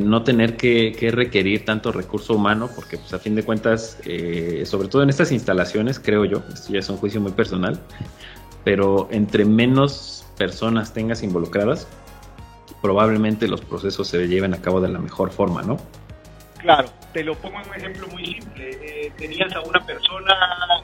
[0.00, 4.88] no tener que, requerir tanto recurso humano, porque pues a fin de cuentas, eh, sobre
[4.88, 7.78] todo en estas instalaciones, creo yo, esto ya es un juicio muy personal,
[8.64, 11.86] pero entre menos personas tengas involucradas,
[12.80, 15.76] probablemente los procesos se lleven a cabo de la mejor forma, ¿no?
[16.58, 18.70] Claro, te lo pongo en un ejemplo muy simple.
[18.70, 20.34] Eh, tenías a una persona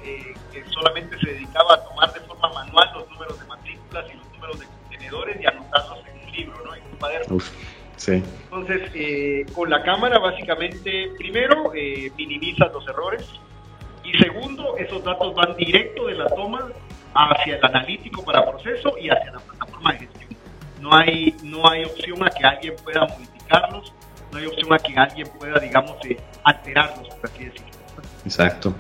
[0.05, 4.17] eh, que solamente se dedicaba a tomar de forma manual los números de matrículas y
[4.17, 6.75] los números de contenedores y anotarlos en un libro, ¿no?
[6.75, 7.39] En un cuaderno.
[7.97, 8.23] sí.
[8.45, 11.73] Entonces, eh, con la cámara básicamente, primero,
[12.17, 13.25] minimizas los errores
[14.05, 16.69] y segundo, esos datos van directo de la toma
[17.15, 20.31] hacia el analítico para proceso y hacia la plataforma de gestión.
[20.81, 23.93] No hay, no hay opción a que alguien pueda modificarlos
[24.37, 27.51] no hay opción a que alguien pueda, digamos, eh, alterarlos, por así.
[28.25, 28.75] Exacto.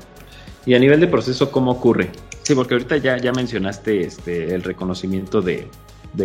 [0.64, 2.10] Y a nivel de proceso, ¿cómo ocurre?
[2.42, 5.68] Sí, porque ahorita ya, ya mencionaste este, el reconocimiento de,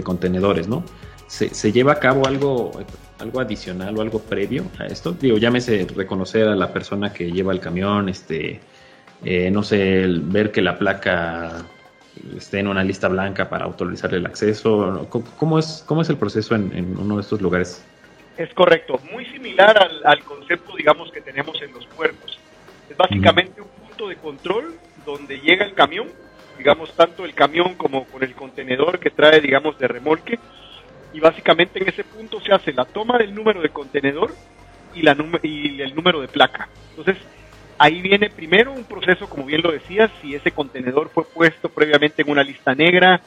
[0.04, 0.84] contenedores, ¿no?
[1.28, 2.72] ¿Se, lleva a cabo algo,
[3.20, 5.14] algo adicional o algo previo a esto?
[5.14, 8.60] Digo, llámese reconocer a la persona que lleva el camión, este,
[9.24, 11.66] eh, no sé, ver que la placa
[12.38, 15.08] esté en una lista blanca para autorizarle el acceso?
[15.10, 17.84] ¿Cómo es, cómo es el proceso en, uno de estos lugares?
[18.38, 22.40] Es correcto, muy similar al, concepto, digamos, que tenemos en los puertos.
[22.90, 26.08] Es básicamente un punto de control donde llega el camión,
[26.58, 30.40] digamos, tanto el camión como con el contenedor que trae, digamos, de remolque,
[31.14, 34.34] y básicamente en ese punto se hace la toma del número de contenedor
[34.96, 36.70] y, la y el número de placa.
[36.92, 37.18] Entonces,
[37.78, 42.22] ahí viene primero un proceso, como bien lo decías, si ese contenedor fue puesto previamente
[42.22, 43.22] en una lista negra,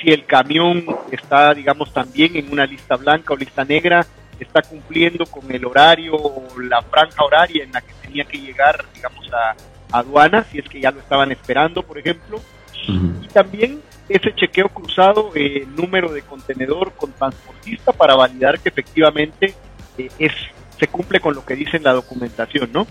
[0.00, 4.06] si el camión está, digamos, también en una lista blanca o lista negra,
[4.44, 8.84] está cumpliendo con el horario o la franja horaria en la que tenía que llegar,
[8.94, 9.54] digamos, a,
[9.98, 12.40] aduana, si es que ya lo estaban esperando, por ejemplo.
[12.86, 19.54] Y también ese chequeo cruzado, eh, número de contenedor con transportista para validar que efectivamente
[19.98, 20.32] eh, es
[20.80, 22.86] se cumple con lo que dice en la documentación, ¿no?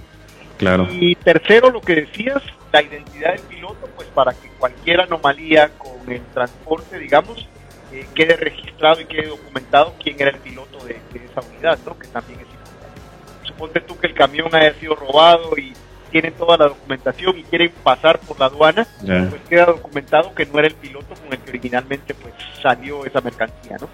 [0.57, 0.87] Claro.
[0.91, 6.11] Y tercero, lo que decías, la identidad del piloto, pues para que cualquier anomalía con
[6.11, 7.47] el transporte, digamos,
[7.91, 11.97] eh, quede registrado y quede documentado quién era el piloto de, esa unidad, ¿no?
[11.97, 13.47] Que también es importante.
[13.47, 15.73] Suponte tú que el camión haya sido robado y
[16.11, 20.59] tienen toda la documentación y quieren pasar por la aduana, pues queda documentado que no
[20.59, 23.87] era el piloto con el que originalmente pues salió esa mercancía, ¿no?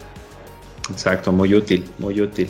[0.91, 2.49] Exacto, muy útil, muy útil.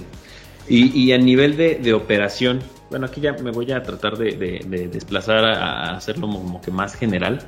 [0.67, 5.95] Y, a nivel de, operación, bueno, aquí ya me voy a tratar de, desplazar a,
[5.95, 7.39] hacerlo como que más general.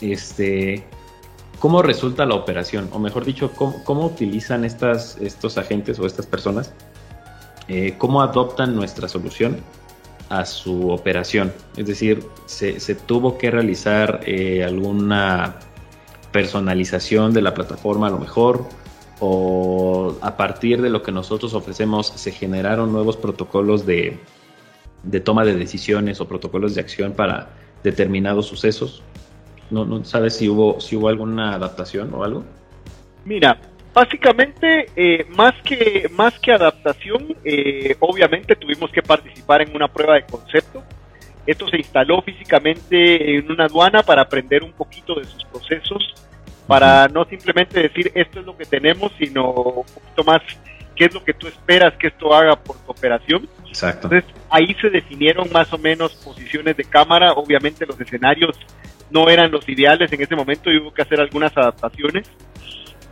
[0.00, 0.86] Este,
[1.58, 2.88] ¿Cómo resulta la operación?
[2.92, 6.72] O mejor dicho, ¿cómo, utilizan estas, estos agentes o estas personas?
[7.68, 9.56] Eh, ¿Cómo adoptan nuestra solución
[10.28, 11.52] a su operación?
[11.76, 15.56] Es decir, ¿se, tuvo que realizar eh, alguna
[16.30, 18.66] personalización de la plataforma a lo mejor?
[19.20, 24.18] o a partir de lo que nosotros ofrecemos se generaron nuevos protocolos de,
[25.24, 27.48] toma de decisiones o protocolos de acción para
[27.82, 29.02] determinados sucesos?
[29.70, 32.44] ¿No, no sabes si hubo, si hubo alguna adaptación o algo?
[33.24, 33.58] Mira,
[33.92, 40.14] básicamente eh, más que más que adaptación, eh, obviamente tuvimos que participar en una prueba
[40.14, 40.82] de concepto.
[41.46, 46.14] Esto se instaló físicamente en una aduana para aprender un poquito de sus procesos
[46.66, 50.42] para no simplemente decir esto es lo que tenemos, sino un poquito más
[50.96, 53.48] qué es lo que tú esperas que esto haga por tu operación.
[53.66, 54.08] Exacto.
[54.10, 58.58] Entonces ahí se definieron más o menos posiciones de cámara, obviamente los escenarios
[59.10, 62.28] no eran los ideales en ese momento y hubo que hacer algunas adaptaciones.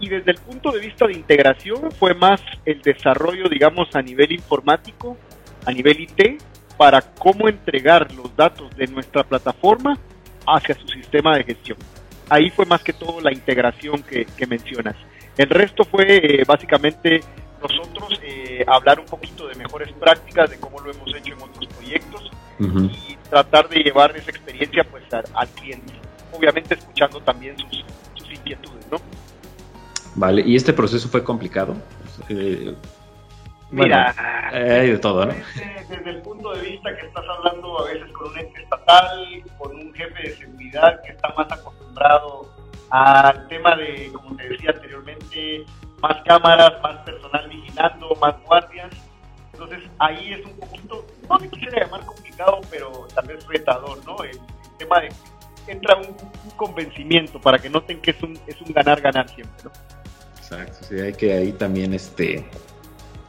[0.00, 4.32] Y desde el punto de vista de integración fue más el desarrollo, digamos, a nivel
[4.32, 5.16] informático,
[5.64, 6.42] a nivel IT,
[6.76, 9.96] para cómo entregar los datos de nuestra plataforma
[10.46, 11.78] hacia su sistema de gestión
[12.28, 14.96] ahí fue más que todo la integración que, mencionas.
[15.36, 17.20] El resto fue eh, básicamente
[17.68, 21.66] nosotros eh, hablar un poquito de mejores prácticas, de cómo lo hemos hecho en otros
[21.66, 25.92] proyectos y tratar de llevar esa experiencia pues al, cliente.
[26.32, 27.84] Obviamente escuchando también sus,
[28.30, 28.98] inquietudes, ¿no?
[30.16, 31.74] Vale, ¿y este proceso fue complicado?
[32.28, 32.74] Eh,
[33.70, 34.14] Mira,
[34.52, 35.34] hay de todo, ¿no?
[35.88, 39.74] Desde, el punto de vista que estás hablando a veces con un ente estatal, con
[39.74, 42.48] un jefe de seguridad que está más acostumbrado
[42.90, 45.64] al tema de, como te decía anteriormente,
[46.04, 48.90] más cámaras, más personal vigilando, más guardias.
[49.52, 54.22] Entonces ahí es un poquito, no me quisiera llamar complicado, pero tal vez retador, ¿no?
[54.22, 54.38] El,
[54.76, 55.08] tema de
[55.68, 56.16] entra un,
[56.56, 59.70] convencimiento para que noten que es un, es un ganar-ganar siempre, ¿no?
[60.36, 62.44] Exacto, sí, hay que ahí también este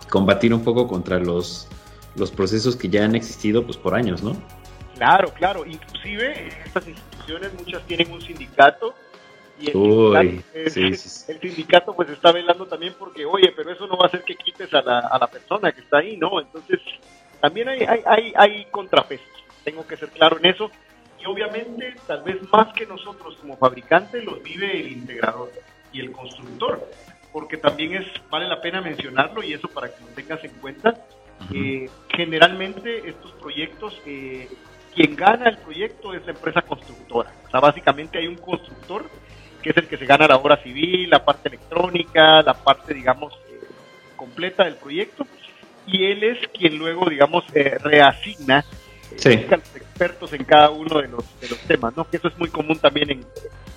[0.10, 1.68] combatir un poco contra los,
[2.16, 4.36] los procesos que ya han existido pues por años, ¿no?
[4.96, 5.66] Claro, claro.
[5.66, 8.96] Inclusive estas instituciones muchas tienen un sindicato
[9.60, 10.98] y el,
[11.42, 14.74] sindicato, pues está velando también porque, oye, pero eso no va a hacer que quites
[14.74, 16.42] a la, a la persona que está ahí, ¿no?
[16.42, 16.80] Entonces
[17.40, 19.28] también hay, hay, hay, hay contrapesos.
[19.64, 20.70] Tengo que ser claro en eso.
[21.22, 25.52] Y obviamente, tal vez más que nosotros como fabricantes, los vive el integrador
[25.94, 26.88] y el constructor
[27.36, 30.94] porque también es vale la pena mencionarlo y eso para que lo tengas en cuenta.
[31.54, 34.48] Eh, generalmente estos proyectos, eh,
[34.94, 37.34] quien gana el proyecto es la empresa constructora.
[37.46, 39.10] O sea, básicamente hay un constructor
[39.66, 43.34] que es el que se gana la obra civil, la parte electrónica, la parte, digamos,
[43.50, 43.60] eh,
[44.16, 45.26] completa del proyecto,
[45.88, 47.46] y él es quien luego, digamos,
[47.82, 48.64] reasigna
[49.16, 49.30] sí.
[49.50, 52.08] a los expertos en cada uno de los, de los temas, ¿no?
[52.08, 53.26] Que eso es muy común también en,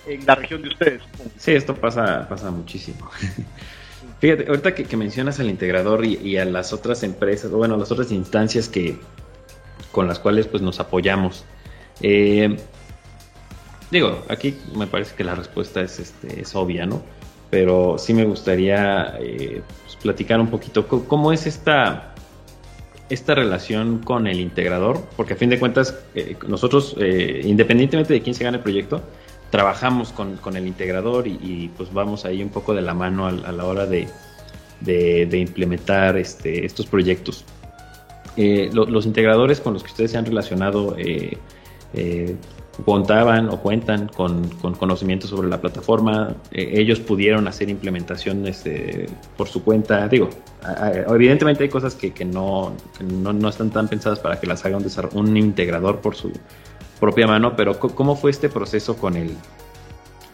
[0.06, 1.00] en la región de ustedes.
[1.38, 3.10] Sí, esto pasa, pasa muchísimo.
[4.20, 7.90] Fíjate, ahorita que, mencionas al integrador y, a las otras empresas, o bueno, a las
[7.90, 8.98] otras instancias que
[9.90, 11.46] con las cuales pues nos apoyamos.
[12.02, 12.58] Eh,
[13.90, 17.02] digo, aquí me parece que la respuesta es, este, es obvia, ¿no?
[17.50, 22.14] Pero sí me gustaría eh, pues, platicar un poquito cómo es esta,
[23.08, 28.34] esta relación con el integrador, porque a fin de cuentas, eh, nosotros, independientemente de quién
[28.34, 29.02] se gane el proyecto,
[29.50, 33.32] trabajamos con, con el integrador y, pues vamos ahí un poco de la mano a,
[33.32, 34.08] la hora de,
[34.80, 37.44] de, implementar este, estos proyectos.
[38.36, 41.36] Eh, los integradores con los que ustedes se han relacionado eh,
[41.94, 42.36] eh,
[42.84, 48.64] contaban o cuentan con, con conocimientos sobre la plataforma, ellos pudieron hacer implementaciones
[49.36, 50.08] por su cuenta.
[50.08, 50.30] Digo,
[51.08, 54.76] evidentemente hay cosas que, que, no, no, no, están tan pensadas para que las haga
[54.76, 56.32] un, un integrador por su,
[56.98, 59.36] propia mano, pero ¿cómo fue este proceso con, el,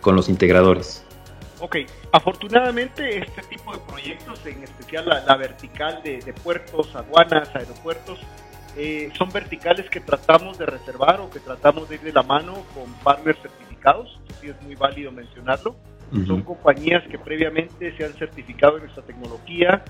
[0.00, 1.04] con los integradores?
[1.60, 1.76] Ok,
[2.12, 8.18] afortunadamente este tipo de proyectos, en especial la, vertical de, puertos, aduanas, aeropuertos,
[8.76, 12.64] eh, son verticales que tratamos de reservar o que tratamos de ir de la mano
[12.74, 15.76] con partners certificados, sí es muy válido mencionarlo.
[16.26, 19.82] Son compañías que previamente se han certificado en nuestra tecnología,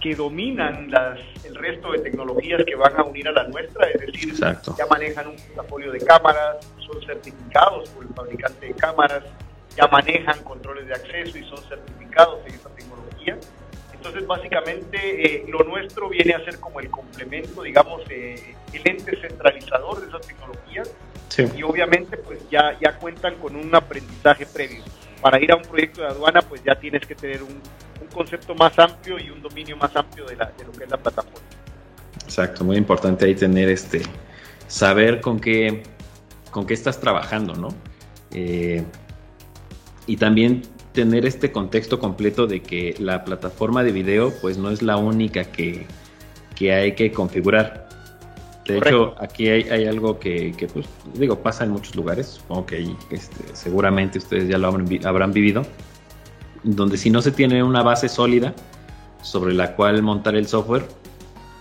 [0.00, 4.00] que dominan las, el resto de tecnologías que van a unir a la nuestra, es
[4.00, 9.22] decir, ya manejan un portafolio de cámaras, son certificados por el fabricante de cámaras,
[9.76, 13.38] ya manejan controles de acceso y son certificados en esta tecnología.
[14.08, 19.20] Entonces, básicamente, eh, lo nuestro viene a ser como el complemento, digamos, eh, el ente
[19.20, 20.90] centralizador de esas tecnologías.
[21.56, 24.82] Y obviamente, pues ya, ya cuentan con un aprendizaje previo.
[25.20, 27.60] Para ir a un proyecto de aduana, pues ya tienes que tener un,
[28.12, 30.96] concepto más amplio y un dominio más amplio de, la, de lo que es la
[30.96, 31.46] plataforma.
[32.24, 34.00] Exacto, muy importante ahí tener este,
[34.66, 35.82] saber con qué,
[36.50, 37.68] con qué estás trabajando, ¿no?
[38.32, 38.82] Eh,
[40.06, 40.62] y también
[40.98, 45.44] tener este contexto completo de que la plataforma de video pues no es la única
[45.44, 45.86] que,
[46.56, 47.88] que hay que configurar.
[48.66, 52.66] De hecho, aquí hay, hay algo que, que, pues, digo, pasa en muchos lugares, supongo
[52.66, 54.66] que este, seguramente ustedes ya lo
[55.04, 55.62] habrán vivido,
[56.64, 58.52] donde si no se tiene una base sólida
[59.22, 60.84] sobre la cual montar el software,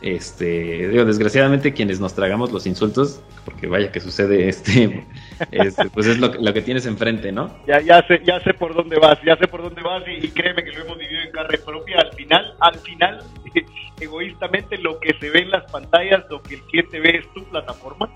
[0.02, 5.06] este, digo, desgraciadamente quienes nos tragamos los insultos, porque vaya que sucede, este,
[5.52, 7.58] este pues es lo, que tienes enfrente, ¿no?
[7.68, 10.64] Ya, ya sé, ya sé por dónde vas, ya sé por dónde vas y, créeme
[10.64, 11.98] que lo hemos vivido en carne propia.
[12.00, 13.24] Al final, al final,
[14.00, 17.44] egoístamente lo que se ve en las pantallas, lo que el cliente ve es tu
[17.46, 18.10] plataforma.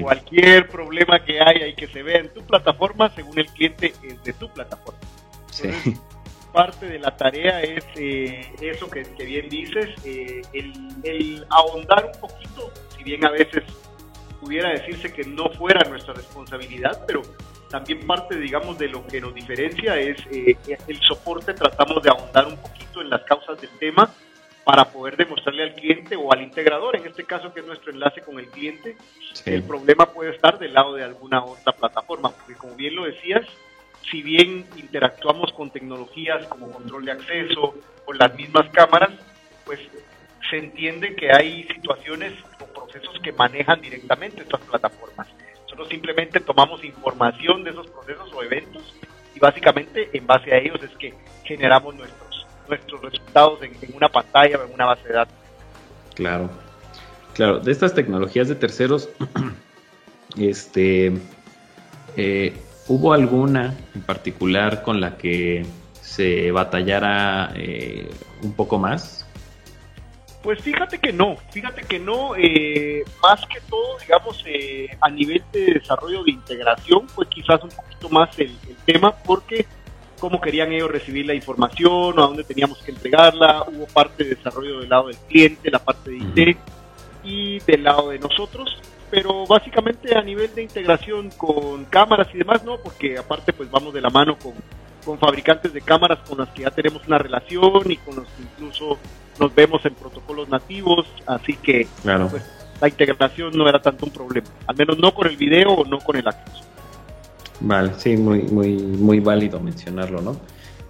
[0.00, 4.22] Cualquier problema que haya y que se vea en tu plataforma, según el cliente, es
[4.22, 5.00] de tu plataforma.
[5.50, 5.70] sí
[6.52, 12.70] parte de la tarea es eh, eso que, bien dices, eh, el, ahondar un poquito,
[12.96, 13.64] si bien a veces
[14.40, 17.22] pudiera decirse que no fuera nuestra responsabilidad, pero
[17.70, 22.46] también parte, digamos, de lo que nos diferencia es eh, el soporte, tratamos de ahondar
[22.46, 24.12] un poquito en las causas del tema
[24.64, 28.20] para poder demostrarle al cliente o al integrador, en este caso que es nuestro enlace
[28.20, 28.96] con el cliente,
[29.44, 33.04] que el problema puede estar del lado de alguna otra plataforma, porque como bien lo
[33.04, 33.44] decías,
[34.12, 39.10] si bien interactuamos con tecnologías como control de acceso o las mismas cámaras,
[39.64, 39.80] pues
[40.50, 45.26] se entiende que hay situaciones o procesos que manejan directamente estas plataformas.
[45.62, 48.94] Nosotros simplemente tomamos información de esos procesos o eventos
[49.34, 54.58] y básicamente en base a ellos es que generamos nuestros, nuestros resultados en, una pantalla
[54.58, 55.34] o en una base de datos.
[56.14, 56.50] Claro,
[57.32, 57.60] claro.
[57.60, 59.08] De estas tecnologías de terceros,
[60.36, 61.12] este,
[62.18, 62.54] eh,
[62.88, 65.64] ¿Hubo alguna en particular con la que
[66.00, 68.10] se batallara eh,
[68.42, 69.26] un poco más?
[70.42, 75.42] Pues fíjate que no, fíjate que no, eh, más que todo, digamos, eh, a nivel
[75.52, 78.52] de desarrollo de integración, pues quizás un poquito más el,
[78.84, 79.66] tema, porque
[80.18, 84.34] cómo querían ellos recibir la información, o a dónde teníamos que entregarla, hubo parte de
[84.34, 86.58] desarrollo del lado del cliente, la parte de IT,
[87.22, 88.76] y del lado de nosotros,
[89.12, 93.92] pero básicamente a nivel de integración con cámaras y demás, no, porque aparte pues vamos
[93.92, 94.54] de la mano con,
[95.04, 98.42] con fabricantes de cámaras con las que ya tenemos una relación y con los que
[98.42, 98.96] incluso
[99.38, 102.42] nos vemos en protocolos nativos, así que pues,
[102.80, 105.98] la integración no era tanto un problema, al menos no con el video o no
[105.98, 106.64] con el acceso.
[107.60, 110.40] Vale, sí, muy, muy, muy válido mencionarlo, ¿no?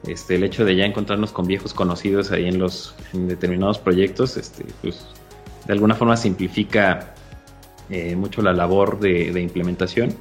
[0.06, 4.36] Este, el hecho de ya encontrarnos con viejos conocidos ahí en los en determinados proyectos,
[4.36, 5.08] este, pues
[5.66, 7.14] de alguna forma simplifica
[7.90, 10.14] eh, mucho la labor de, implementación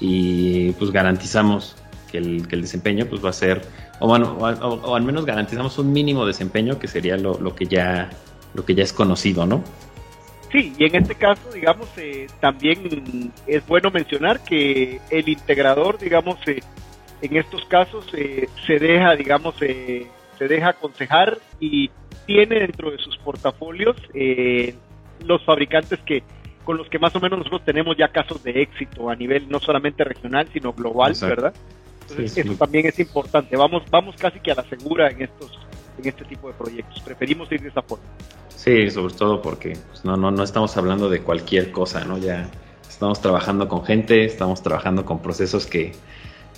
[0.00, 1.76] y pues garantizamos
[2.10, 3.62] que el, que el, desempeño pues va a ser,
[3.98, 8.10] o bueno, o, al menos garantizamos un mínimo desempeño que sería lo, que ya
[8.54, 9.62] lo que ya es conocido, ¿no?
[10.52, 16.38] Sí, y en este caso, digamos, eh, también es bueno mencionar que el integrador, digamos,
[16.46, 16.60] eh,
[17.20, 20.08] en estos casos se deja, digamos, se
[20.38, 21.90] deja aconsejar y
[22.26, 23.96] tiene dentro de sus portafolios
[25.24, 26.22] los fabricantes que
[26.66, 29.60] con los que más o menos nosotros tenemos ya casos de éxito a nivel no
[29.60, 31.54] solamente regional, sino global, ¿verdad?
[32.02, 33.56] Entonces, eso también es importante.
[33.56, 35.58] Vamos, vamos casi que a la segura en estos,
[35.96, 37.00] en este tipo de proyectos.
[37.00, 38.04] Preferimos ir de esa forma.
[38.48, 42.18] Sí, sobre todo porque pues, no, no, no estamos hablando de cualquier cosa, ¿no?
[42.18, 42.50] Ya
[42.88, 45.92] estamos trabajando con gente, estamos trabajando con procesos que,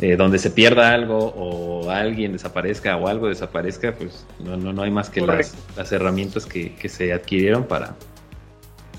[0.01, 4.83] eh, donde se pierda algo o alguien desaparezca o algo desaparezca, pues no, no, no
[4.83, 7.95] hay más que las, las, herramientas que, que, se adquirieron para,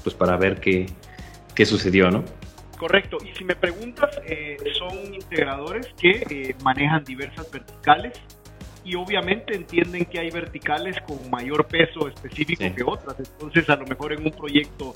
[0.04, 0.88] pues para ver qué,
[1.56, 2.24] qué sucedió, ¿no?
[2.78, 8.14] Correcto, y si me preguntas, eh, son integradores que eh, manejan diversas verticales
[8.86, 13.86] y obviamente entienden que hay verticales con mayor peso específico que otras, entonces a lo
[13.86, 14.94] mejor en un proyecto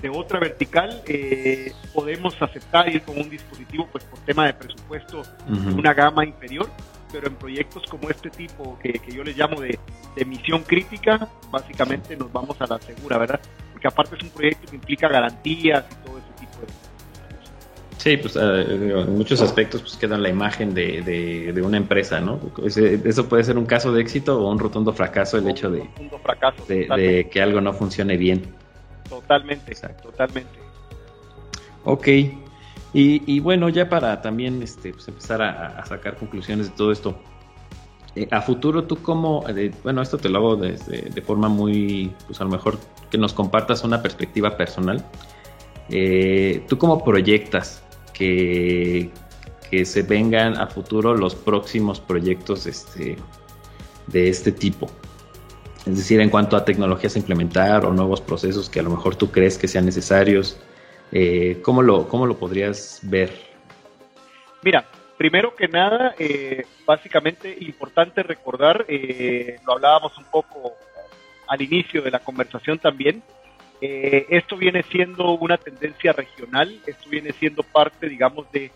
[0.00, 5.22] de otra vertical eh, podemos aceptar ir con un dispositivo pues por tema de presupuesto
[5.76, 6.70] una gama inferior,
[7.12, 9.78] pero en proyectos como este tipo que, yo les llamo de,
[10.16, 13.40] de misión crítica, básicamente nos vamos a la segura, ¿verdad?
[13.76, 16.66] Porque aparte es un proyecto que implica garantías y todo ese tipo de
[17.98, 21.02] Sí, pues eh, en muchos aspectos pues queda la imagen de,
[21.52, 22.40] de, una empresa, ¿no?
[22.64, 25.86] Eso puede ser un caso de éxito o un rotundo fracaso el hecho de,
[26.22, 28.54] fracaso, de, que algo no funcione bien.
[29.10, 30.08] Totalmente, Exacto.
[30.08, 30.58] totalmente.
[31.84, 32.08] Ok,
[32.94, 37.20] y, bueno, ya para también este, pues empezar a, sacar conclusiones de todo esto,
[38.16, 39.44] eh, a futuro tú cómo,
[39.84, 42.78] bueno, esto te lo hago de, de forma muy, pues a lo mejor
[43.10, 45.04] que nos compartas una perspectiva personal.
[45.88, 49.10] Eh, ¿Tú cómo proyectas que,
[49.70, 53.16] que se vengan a futuro los próximos proyectos este,
[54.06, 54.88] de este tipo.
[55.86, 59.14] Es decir, en cuanto a tecnologías a implementar o nuevos procesos que a lo mejor
[59.14, 60.58] tú crees que sean necesarios,
[61.12, 63.32] eh, ¿cómo, lo, ¿cómo lo podrías ver?
[64.62, 64.84] Mira,
[65.16, 70.74] primero que nada, eh, básicamente importante recordar, eh, lo hablábamos un poco
[71.48, 73.22] al inicio de la conversación también,
[73.80, 78.70] eh, esto viene siendo una tendencia regional, esto viene siendo parte, digamos, de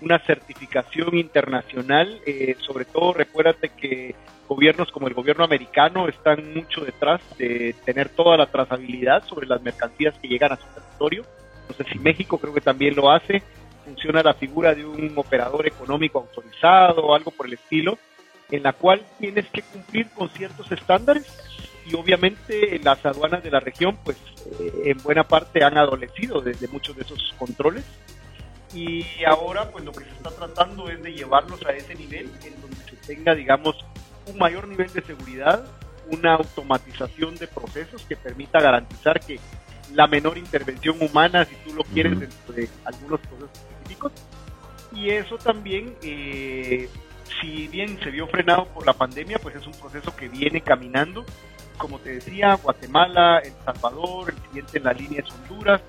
[0.00, 2.20] una certificación internacional.
[2.26, 4.14] Eh, sobre todo, recuérdate que
[4.48, 9.62] gobiernos como el gobierno americano están mucho detrás de tener toda la trazabilidad sobre las
[9.62, 11.24] mercancías que llegan a su territorio.
[11.68, 13.42] No sé si México creo que también lo hace.
[13.84, 17.98] Funciona la figura de un operador económico autorizado o algo por el estilo,
[18.50, 21.26] en la cual tienes que cumplir con ciertos estándares
[21.86, 24.16] y obviamente las aduanas de la región pues
[24.58, 27.84] eh, en buena parte han adolecido desde muchos de esos controles.
[28.72, 32.60] Y ahora pues lo que se está tratando es de llevarlos a ese nivel en
[32.60, 33.84] donde se tenga digamos
[34.26, 35.64] un mayor nivel de seguridad,
[36.10, 39.38] una automatización de procesos que permita garantizar que
[39.92, 43.50] la menor intervención humana, si tú lo quieres, dentro de algunos procesos
[44.92, 46.88] Y eso también, eh,
[47.40, 51.24] si bien se vio frenado por la pandemia, pues es un proceso que viene caminando
[51.76, 55.80] como te decía, Guatemala, El Salvador, el siguiente en la línea es Honduras,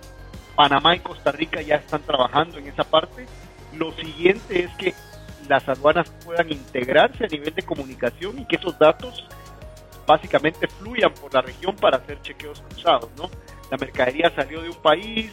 [0.56, 3.26] Panamá y Costa Rica ya están trabajando en esa parte.
[3.74, 4.94] Lo siguiente es que
[5.48, 9.28] las aduanas puedan integrarse a nivel de comunicación y que esos datos
[10.08, 13.30] básicamente fluyan por la región para hacer chequeos cruzados, ¿no?
[13.70, 15.32] La mercadería salió de un país,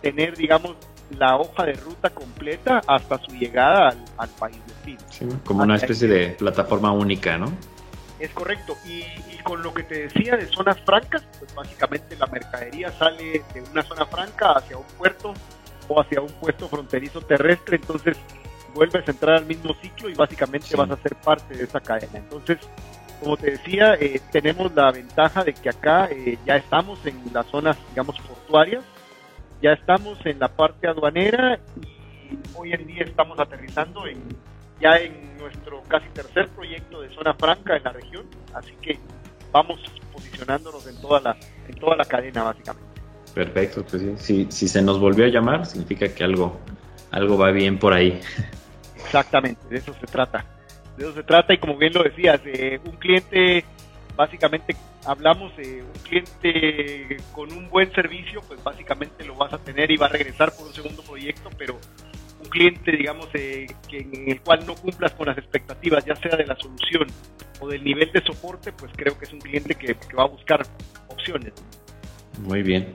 [0.00, 0.76] tener, digamos,
[1.10, 5.00] la hoja de ruta completa hasta su llegada al, país destino.
[5.10, 7.52] Sí, como una especie de plataforma única, ¿no?
[8.18, 8.76] Es correcto.
[8.86, 9.04] Y,
[9.42, 13.82] con lo que te decía de zonas francas, pues básicamente la mercadería sale de una
[13.82, 15.34] zona franca hacia un puerto
[15.88, 18.16] o hacia un puesto fronterizo terrestre, entonces
[18.72, 22.18] vuelves a entrar al mismo ciclo y básicamente vas a ser parte de esa cadena.
[22.18, 22.58] Entonces,
[23.20, 27.46] como te decía, eh, tenemos la ventaja de que acá eh, ya estamos en las
[27.46, 28.82] zonas, digamos, portuarias,
[29.64, 34.18] ya estamos en la parte aduanera y hoy en día estamos aterrizando en
[34.78, 38.98] ya en nuestro casi tercer proyecto de zona franca en la región, así que
[39.50, 39.80] vamos
[40.12, 41.36] posicionándonos en toda la,
[41.66, 43.00] en toda la cadena básicamente.
[43.32, 44.46] Perfecto, pues sí.
[44.50, 46.60] si, se nos volvió a llamar, significa que algo,
[47.10, 48.20] algo va bien por ahí.
[48.96, 50.44] Exactamente, de eso se trata.
[50.98, 53.64] De eso se trata y como bien lo decías, eh, un cliente,
[54.16, 59.90] básicamente hablamos de un cliente con un buen servicio, pues básicamente lo vas a tener
[59.90, 61.78] y va a regresar por un segundo proyecto, pero
[62.42, 66.36] un cliente, digamos, eh, que en el cual no cumplas con las expectativas, ya sea
[66.36, 67.06] de la solución
[67.60, 70.66] o del nivel de soporte, pues creo que es un cliente que, va a buscar
[71.08, 71.52] opciones.
[72.42, 72.92] Muy bien.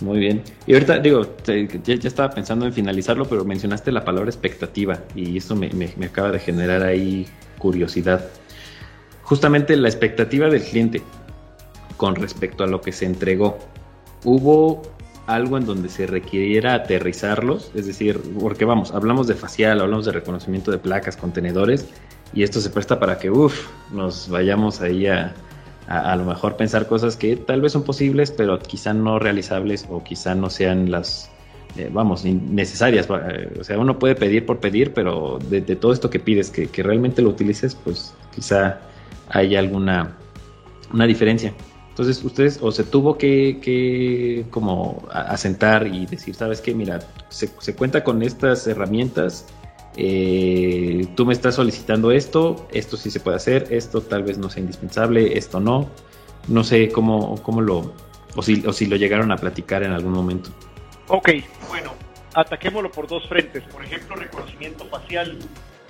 [0.00, 0.42] Muy bien.
[0.66, 5.54] Y ahorita, digo, ya, estaba pensando en finalizarlo, pero mencionaste la palabra expectativa y eso
[5.54, 7.26] me, me, acaba de generar ahí
[7.58, 8.30] curiosidad.
[9.30, 11.02] Justamente la expectativa del cliente
[11.96, 13.58] con respecto a lo que se entregó.
[14.24, 14.82] ¿Hubo
[15.28, 20.10] algo en donde se requiriera aterrizarlos, es decir, porque vamos, hablamos de facial, hablamos de
[20.10, 21.86] reconocimiento de placas, contenedores,
[22.34, 25.32] y esto se presta para que, uff, nos vayamos ahí a,
[25.86, 30.02] a, lo mejor pensar cosas que tal vez son posibles, pero quizá no realizables o
[30.02, 31.30] quizá no sean las,
[31.76, 33.06] eh, vamos, necesarias.
[33.08, 36.66] Eh, o sea, uno puede pedir por pedir, pero de, todo esto que pides, que,
[36.66, 38.80] que realmente lo utilices, pues quizá
[39.30, 40.16] haya alguna
[40.92, 41.54] una diferencia.
[41.90, 46.74] Entonces, ustedes o se tuvo que, como asentar y decir, ¿sabes qué?
[46.74, 49.46] Mira, se, cuenta con estas herramientas,
[49.96, 54.48] eh, tú me estás solicitando esto, esto sí se puede hacer, esto tal vez no
[54.48, 55.90] sea indispensable, esto no.
[56.48, 57.92] No sé cómo, cómo lo,
[58.34, 60.50] o si, o si lo llegaron a platicar en algún momento.
[61.08, 61.28] Ok,
[61.68, 61.92] bueno,
[62.34, 63.62] ataquémoslo por dos frentes.
[63.64, 65.38] Por ejemplo, reconocimiento facial.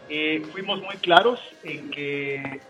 [0.09, 2.61] Eh, fuimos muy claros en que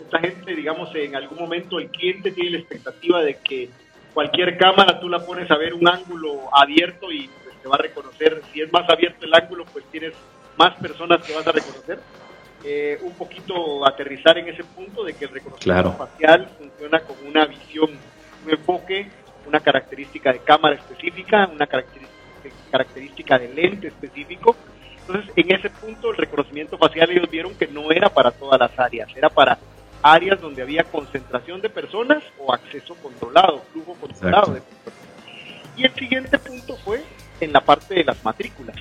[0.00, 3.70] esta gente, digamos, en algún momento el cliente tiene la expectativa de que
[4.14, 7.82] cualquier cámara tú la pones a ver un ángulo abierto y pues, te va a
[7.82, 8.42] reconocer.
[8.52, 10.12] Si es más abierto el ángulo, pues tienes
[10.56, 11.98] más personas que vas a reconocer.
[12.64, 17.44] Eh, un poquito aterrizar en ese punto de que el reconocimiento facial funciona como una
[17.46, 17.90] visión,
[18.44, 19.08] un enfoque,
[19.46, 24.56] una característica de cámara específica, una característica de lente específico.
[25.00, 28.76] Entonces, en ese punto, el reconocimiento facial ellos vieron que no era para todas las
[28.78, 29.58] áreas, era para
[30.12, 34.96] áreas donde había concentración de personas o acceso controlado, flujo controlado de personas.
[35.76, 37.02] Y el siguiente punto fue
[37.40, 38.76] en la parte de las matrículas.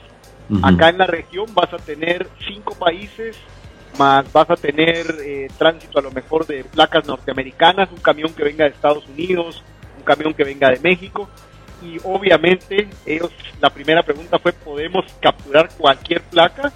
[0.62, 3.36] Acá en la región vas a tener cinco países,
[3.98, 8.44] más vas a tener eh, tránsito a lo mejor de placas norteamericanas, un camión que
[8.44, 9.64] venga de Estados Unidos,
[9.98, 11.28] un camión que venga de México.
[11.82, 16.72] Y obviamente ellos, la primera pregunta fue, ¿podemos capturar cualquier placa?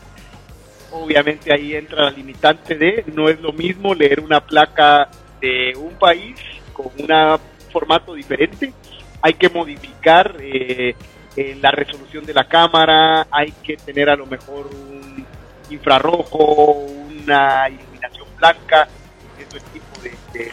[0.92, 5.10] Obviamente ahí entra la limitante de, no es lo mismo leer una placa
[5.40, 6.36] de un país
[6.74, 7.40] con un
[7.72, 8.74] formato diferente,
[9.22, 10.96] hay que modificar eh,
[11.36, 15.26] eh, la resolución de la cámara, hay que tener a lo mejor un
[15.70, 18.88] infrarrojo, una iluminación blanca,
[19.38, 20.52] es el tipo de, de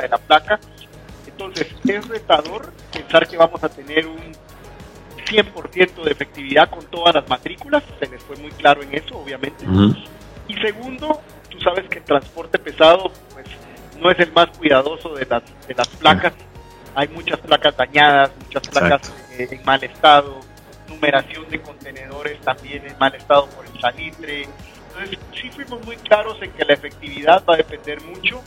[0.00, 0.58] de la placa.
[1.26, 4.32] Entonces, es retador pensar que vamos a tener un
[5.24, 9.64] 100% de efectividad con todas las matrículas, se les fue muy claro en eso, obviamente.
[10.48, 13.46] Y segundo, tú sabes que el transporte pesado pues
[14.00, 16.34] no es el más cuidadoso de las, de las placas.
[16.94, 20.40] Hay muchas placas dañadas, muchas placas eh, en mal estado,
[20.88, 24.48] numeración de contenedores también en mal estado por el salitre.
[24.88, 28.40] Entonces, sí fuimos muy claros en que la efectividad va a depender mucho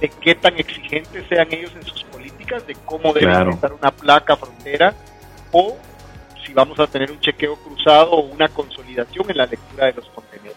[0.00, 4.36] de qué tan exigentes sean ellos en sus políticas, de cómo debe estar una placa
[4.36, 4.94] frontera
[5.50, 5.76] o
[6.48, 10.06] si vamos a tener un chequeo cruzado o una consolidación en la lectura de los
[10.06, 10.56] contenedores.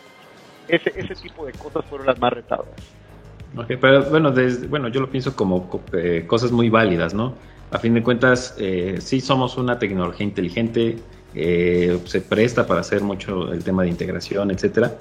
[0.68, 2.68] Ese, ese tipo de cosas fueron las más retadas.
[3.58, 7.34] Okay, pero bueno, desde, bueno, yo lo pienso como eh, cosas muy válidas, ¿no?
[7.72, 11.00] A fin de cuentas, eh, sí somos una tecnología inteligente,
[11.36, 14.96] eh, se presta para hacer mucho el tema de integración, etcétera,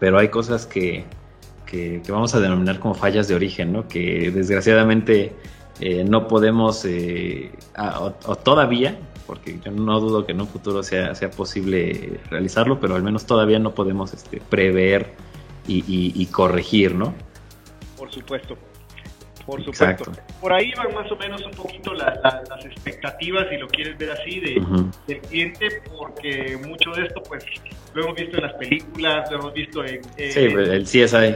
[0.00, 1.04] pero hay cosas que,
[1.64, 3.86] que, vamos a denominar como fallas de origen, ¿no?
[3.86, 5.32] Que desgraciadamente
[5.80, 6.84] eh, no podemos,
[7.76, 8.98] o, todavía,
[9.32, 13.24] porque yo no dudo que en un futuro sea, sea posible realizarlo, pero al menos
[13.24, 15.14] todavía no podemos este, prever
[15.66, 17.14] y, y corregir, ¿no?
[18.12, 18.56] supuesto.
[19.46, 20.12] Por supuesto.
[20.40, 22.14] Por ahí van más o menos un poquito las
[22.64, 24.62] expectativas, si lo quieres ver así, de,
[25.08, 27.44] del cliente, porque mucho de esto, pues,
[27.92, 30.04] lo hemos visto en las películas, lo hemos visto en...
[30.16, 31.34] sí, el CSI.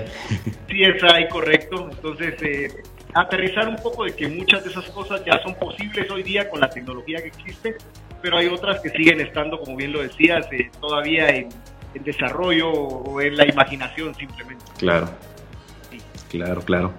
[0.68, 1.88] CSI, correcto.
[1.90, 2.68] Entonces, eh,
[3.16, 6.60] aterrizar un poco de que muchas de esas cosas ya son posibles hoy día con
[6.60, 7.76] la tecnología que existe,
[8.20, 11.48] pero hay otras que siguen estando, como bien lo decías, eh, todavía en,
[11.94, 14.64] en desarrollo o en la imaginación simplemente.
[14.78, 15.08] Claro.
[16.28, 16.92] Claro, claro.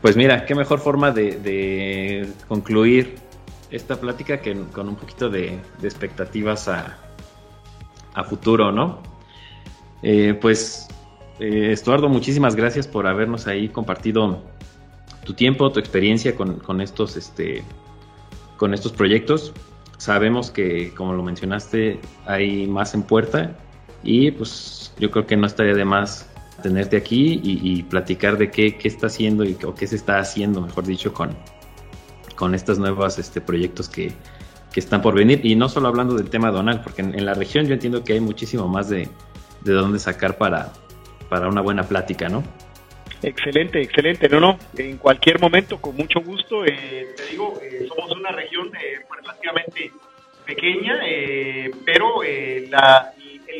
[0.00, 3.14] Pues mira, qué mejor forma de, concluir
[3.70, 6.98] esta plática que con un poquito de, expectativas a,
[8.28, 9.02] futuro, ¿no?
[10.02, 10.88] Eh, pues,
[11.40, 14.42] eh, Estuardo, muchísimas gracias por habernos ahí compartido
[15.24, 17.64] tu tiempo, tu experiencia con, estos, este,
[18.56, 19.52] con estos proyectos.
[19.98, 23.56] Sabemos que, como lo mencionaste, hay más en puerta
[24.02, 26.30] y pues yo creo que no estaría de más
[26.62, 30.60] tenerte aquí y, platicar de qué, qué, está haciendo y, o qué se está haciendo,
[30.60, 31.36] mejor dicho, con,
[32.36, 34.12] con estos nuevos este, proyectos que,
[34.72, 35.44] que están por venir.
[35.44, 38.20] Y no solo hablando del tema donal, porque en, la región yo entiendo que hay
[38.20, 39.08] muchísimo más de,
[39.62, 40.72] de dónde sacar para,
[41.28, 42.42] para una buena plática, ¿no?
[43.26, 44.28] Excelente, excelente.
[44.28, 46.64] No, no, en cualquier momento, con mucho gusto.
[46.64, 49.92] Eh, te digo, eh, somos una región eh, relativamente
[50.44, 51.00] pequeña,
[51.86, 52.20] pero
[52.68, 53.14] la,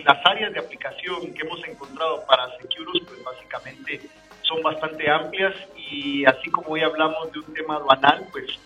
[0.04, 4.00] las áreas de aplicación que hemos encontrado para Securus, pues básicamente
[4.42, 8.58] son bastante amplias y así como hoy hablamos de un tema aduanal, pues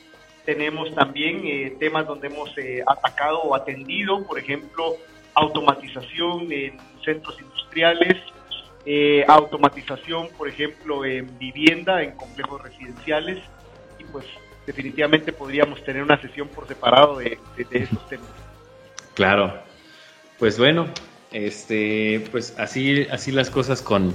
[0.44, 4.96] tenemos también eh, temas donde hemos eh, atacado o atendido, por ejemplo,
[5.34, 8.16] automatización en centros industriales,
[8.90, 13.44] eh, automatización, por ejemplo, en vivienda, en complejos residenciales,
[13.98, 14.24] y pues
[14.66, 18.30] definitivamente podríamos tener una sesión por separado de, de, esos temas.
[19.12, 19.52] Claro.
[20.38, 20.86] Pues bueno,
[21.32, 24.14] este, pues así, así las cosas con,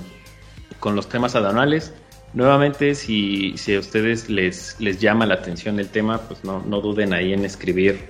[0.84, 1.94] los temas aduanales.
[2.34, 6.82] Nuevamente, si, si, a ustedes les, les llama la atención el tema, pues no, no
[6.82, 8.10] duden ahí en escribir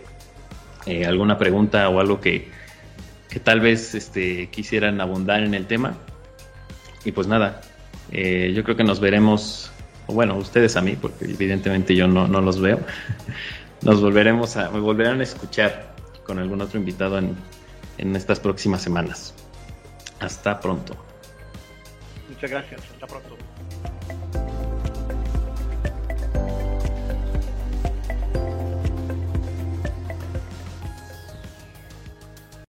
[0.86, 2.48] eh, alguna pregunta o algo que,
[3.30, 5.98] que tal vez este, quisieran abundar en el tema.
[7.06, 7.62] Y pues nada,
[8.12, 9.72] eh, yo creo que nos veremos,
[10.08, 12.80] bueno, ustedes a mí, porque evidentemente yo no, no los veo.
[13.82, 15.94] Nos volveremos a, me volverán a escuchar
[16.26, 17.36] con algún otro invitado en,
[17.98, 19.34] en estas próximas semanas.
[20.22, 20.96] Hasta pronto.
[22.30, 23.33] Muchas gracias, hasta pronto.